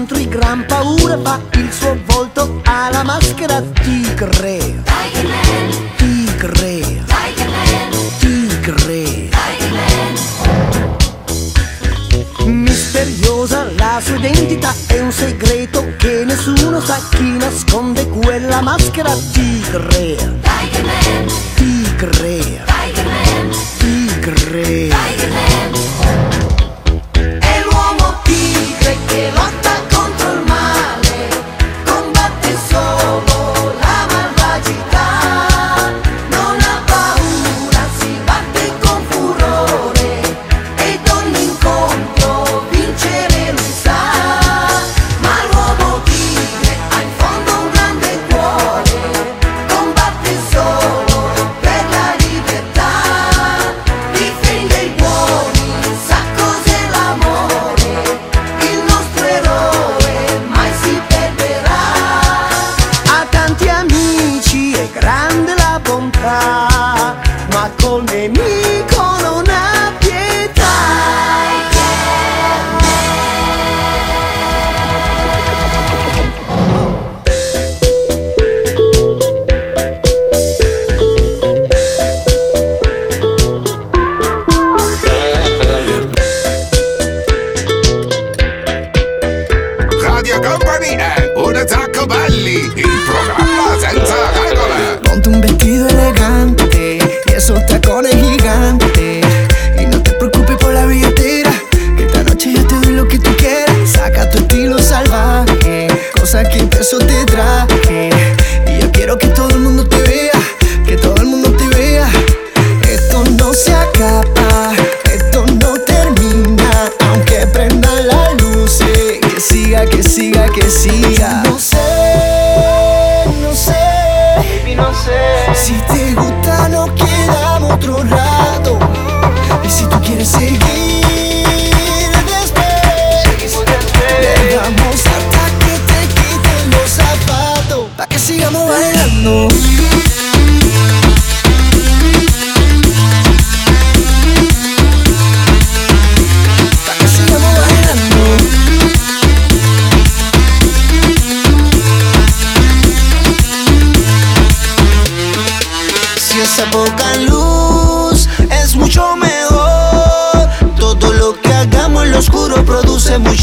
Lo 0.10 0.18
incontri 0.18 0.28
gran 0.28 0.66
paura 0.66 1.18
fa, 1.22 1.40
il 1.54 1.72
suo 1.72 1.98
volto 2.06 2.62
ha 2.66 2.90
la 2.92 3.04
maschera 3.04 3.62
tigre. 3.62 4.82
Tigre. 5.96 7.06
Tigre. 8.20 9.30
Misteriosa 12.46 13.70
la 13.78 14.02
sua 14.04 14.16
identità, 14.16 14.74
è 14.88 15.00
un 15.00 15.12
segreto 15.12 15.86
che 15.98 16.24
nessuno 16.26 16.82
sa 16.82 17.00
chi 17.10 17.38
nasconde 17.38 18.08
quella 18.08 18.62
maschera. 18.62 19.14
Tigre. 19.32 20.49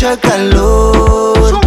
Mucha 0.06 0.20
calor. 0.20 1.60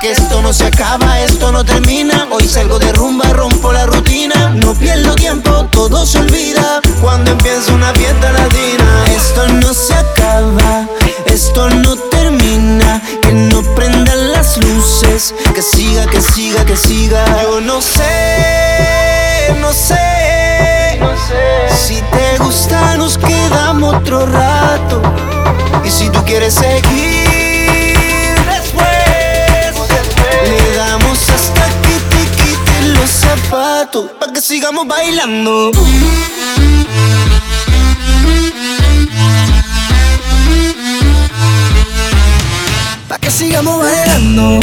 Que 0.00 0.12
esto 0.12 0.40
no 0.40 0.52
se 0.52 0.64
acaba, 0.66 1.20
esto 1.20 1.52
no 1.52 1.64
termina. 1.64 2.26
Hoy 2.30 2.46
salgo 2.48 2.78
de 2.78 2.92
rumba, 2.92 3.28
rompo 3.30 3.72
la 3.72 3.86
rutina. 3.86 4.50
No 4.50 4.74
pierdo 4.74 5.14
tiempo, 5.14 5.66
todo 5.70 6.06
se 6.06 6.18
olvida 6.18 6.80
cuando 7.02 7.32
empieza 7.32 7.72
una 7.74 7.92
fiesta 7.92 8.32
latina. 8.32 9.04
Esto 9.14 9.48
no 9.48 9.74
se 9.74 9.94
acaba, 9.94 10.86
esto 11.26 11.68
no 11.70 11.96
termina. 11.96 13.02
Que 13.20 13.32
no 13.32 13.62
prendan 13.74 14.32
las 14.32 14.56
luces, 14.58 15.34
que 15.54 15.62
siga, 15.62 16.06
que 16.06 16.20
siga, 16.20 16.64
que 16.64 16.76
siga. 16.76 17.24
Yo 17.42 17.60
no 17.60 17.82
sé, 17.82 19.54
no 19.60 19.72
sé. 19.72 20.98
Si 21.86 22.00
te 22.00 22.38
gusta, 22.42 22.96
nos 22.96 23.18
quedamos 23.18 23.96
otro 23.96 24.24
rato. 24.26 25.02
Y 25.84 25.90
si 25.90 26.08
tú 26.08 26.24
quieres 26.24 26.54
seguir 26.54 27.39
zapatos. 33.20 34.10
Pa' 34.18 34.32
que 34.32 34.40
sigamos 34.40 34.86
bailando. 34.86 35.70
Pa' 43.08 43.18
que 43.18 43.30
sigamos 43.30 43.78
bailando. 43.82 44.60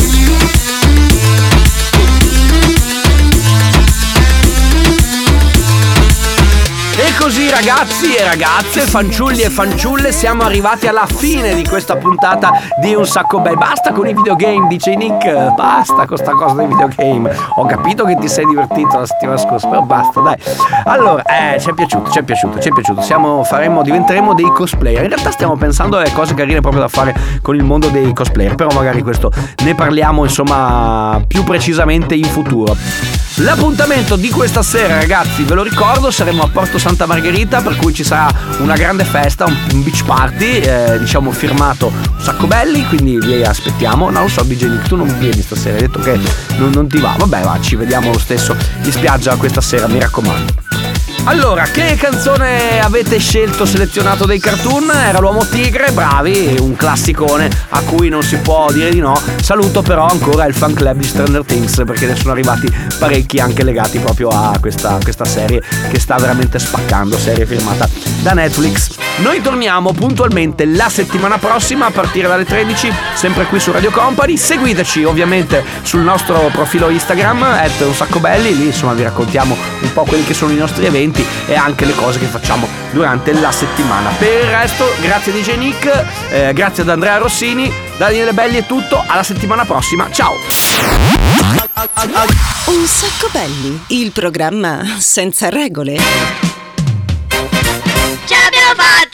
Così 7.27 7.49
ragazzi 7.49 8.15
e 8.15 8.23
ragazze, 8.23 8.87
fanciulli 8.87 9.41
e 9.41 9.49
fanciulle, 9.49 10.13
siamo 10.13 10.43
arrivati 10.43 10.87
alla 10.87 11.05
fine 11.05 11.55
di 11.55 11.67
questa 11.67 11.97
puntata 11.97 12.53
di 12.79 12.95
Un 12.95 13.05
Sacco 13.05 13.41
Belli. 13.41 13.57
Basta 13.57 13.91
con 13.91 14.07
i 14.07 14.13
videogame, 14.13 14.69
dice 14.69 14.95
Nick, 14.95 15.53
basta 15.53 16.05
con 16.05 16.15
sta 16.15 16.31
cosa 16.31 16.55
dei 16.55 16.67
videogame. 16.67 17.35
Ho 17.55 17.65
capito 17.65 18.05
che 18.05 18.15
ti 18.15 18.29
sei 18.29 18.45
divertito 18.45 18.99
la 18.99 19.05
settimana 19.05 19.37
scorsa, 19.37 19.67
però 19.67 19.81
basta, 19.81 20.21
dai. 20.21 20.37
Allora, 20.85 21.21
eh, 21.23 21.59
ci 21.59 21.69
è 21.69 21.73
piaciuto, 21.73 22.09
ci 22.11 22.19
è 22.19 22.23
piaciuto, 22.23 22.59
ci 22.61 22.69
è 22.69 22.71
piaciuto. 22.71 23.01
Siamo, 23.01 23.43
faremo, 23.43 23.83
diventeremo 23.83 24.33
dei 24.33 24.49
cosplayer. 24.53 25.03
In 25.03 25.09
realtà 25.09 25.31
stiamo 25.31 25.57
pensando 25.57 25.97
alle 25.97 26.13
cose 26.13 26.33
carine 26.33 26.61
proprio 26.61 26.83
da 26.83 26.87
fare 26.87 27.13
con 27.41 27.57
il 27.57 27.63
mondo 27.65 27.89
dei 27.89 28.13
cosplayer, 28.13 28.55
però 28.55 28.69
magari 28.73 29.01
questo 29.01 29.33
ne 29.65 29.75
parliamo 29.75 30.23
insomma 30.23 31.21
più 31.27 31.43
precisamente 31.43 32.15
in 32.15 32.23
futuro. 32.23 33.26
L'appuntamento 33.41 34.15
di 34.15 34.29
questa 34.29 34.63
sera, 34.63 34.95
ragazzi, 34.95 35.43
ve 35.43 35.53
lo 35.53 35.61
ricordo, 35.61 36.09
saremo 36.09 36.41
a 36.41 36.47
Porto 36.47 36.79
Santa 36.79 37.05
Margherita, 37.05 37.61
per 37.61 37.75
cui 37.75 37.93
ci 37.93 38.03
sarà 38.03 38.33
una 38.61 38.75
grande 38.75 39.03
festa, 39.05 39.45
un, 39.45 39.83
beach 39.83 40.03
party, 40.05 40.59
eh, 40.59 40.97
diciamo 40.97 41.29
firmato 41.29 41.91
sacco 42.17 42.47
belli, 42.47 42.83
quindi 42.87 43.19
vi 43.19 43.43
aspettiamo. 43.43 44.09
No, 44.09 44.21
lo 44.21 44.27
so, 44.27 44.41
DJ 44.41 44.69
Nick, 44.69 44.87
tu 44.87 44.95
non 44.95 45.19
vieni 45.19 45.41
stasera, 45.43 45.75
hai 45.75 45.81
detto 45.81 45.99
che 45.99 46.19
non, 46.57 46.71
non 46.71 46.87
ti 46.87 46.99
va. 46.99 47.15
Vabbè, 47.15 47.43
va, 47.43 47.59
ci 47.61 47.75
vediamo 47.75 48.11
lo 48.11 48.19
stesso 48.19 48.55
in 48.81 48.91
spiaggia 48.91 49.35
questa 49.35 49.61
sera, 49.61 49.87
mi 49.87 49.99
raccomando. 49.99 50.66
Allora, 51.27 51.63
che 51.63 51.97
canzone 51.99 52.79
avete 52.79 53.17
scelto 53.17 53.65
selezionato 53.65 54.25
dei 54.25 54.39
cartoon? 54.39 54.89
Era 54.89 55.19
l'uomo 55.19 55.45
tigre, 55.45 55.91
bravi, 55.91 56.55
un 56.61 56.73
classicone 56.77 57.49
a 57.67 57.81
cui 57.81 58.07
non 58.07 58.23
si 58.23 58.37
può 58.37 58.71
dire 58.71 58.91
di 58.91 58.99
no. 58.99 59.21
Saluto 59.41 59.81
però 59.81 60.07
ancora 60.07 60.45
il 60.45 60.53
fan 60.53 60.73
club 60.73 60.95
di 60.95 61.03
Stranger 61.03 61.43
Things 61.43 61.83
perché 61.85 62.05
ne 62.05 62.15
sono 62.15 62.31
arrivati 62.31 62.73
parecchi 62.97 63.39
anche 63.39 63.65
legati 63.65 63.99
proprio 63.99 64.29
a 64.29 64.57
questa, 64.61 64.99
questa 65.03 65.25
serie 65.25 65.61
che 65.89 65.99
sta 65.99 66.15
veramente 66.15 66.59
spaccando, 66.59 67.17
serie 67.17 67.45
firmata 67.45 67.89
da 68.21 68.31
Netflix. 68.31 68.95
Noi 69.17 69.41
torniamo 69.41 69.93
puntualmente 69.93 70.65
la 70.65 70.89
settimana 70.89 71.39
prossima 71.39 71.87
a 71.87 71.91
partire 71.91 72.27
dalle 72.27 72.45
13, 72.45 72.93
sempre 73.15 73.45
qui 73.45 73.59
su 73.59 73.71
Radio 73.71 73.89
Company. 73.89 74.37
Seguiteci 74.37 75.03
ovviamente 75.03 75.63
sul 75.81 76.01
nostro 76.01 76.49
profilo 76.53 76.89
Instagram, 76.89 77.41
at 77.41 77.81
un 77.81 77.95
sacco 77.95 78.19
belli, 78.19 78.55
lì 78.55 78.67
insomma 78.67 78.93
vi 78.93 79.01
raccontiamo 79.01 79.57
un 79.81 79.91
po' 79.91 80.03
quelli 80.03 80.23
che 80.23 80.35
sono 80.35 80.51
i 80.51 80.57
nostri 80.57 80.85
eventi 80.85 81.16
appuntamenti 81.17 81.25
e 81.47 81.55
anche 81.55 81.85
le 81.85 81.95
cose 81.95 82.19
che 82.19 82.25
facciamo 82.25 82.67
durante 82.91 83.33
la 83.33 83.51
settimana. 83.51 84.09
Per 84.11 84.43
il 84.43 84.49
resto, 84.49 84.85
grazie 85.01 85.31
a 85.31 85.35
DJ 85.35 85.57
Nick, 85.57 86.05
eh, 86.29 86.53
grazie 86.53 86.83
ad 86.83 86.89
Andrea 86.89 87.17
Rossini, 87.17 87.71
Daniele 87.97 88.33
Belli 88.33 88.57
è 88.57 88.65
tutto, 88.65 89.03
alla 89.05 89.23
settimana 89.23 89.65
prossima, 89.65 90.09
ciao! 90.11 90.35
Un 92.65 92.85
sacco 92.85 93.29
belli, 93.31 93.83
il 93.87 94.11
programma 94.11 94.83
senza 94.99 95.49
regole. 95.49 95.97
Ce 98.25 98.35
l'abbiamo 98.35 98.73
fatta! 98.75 99.06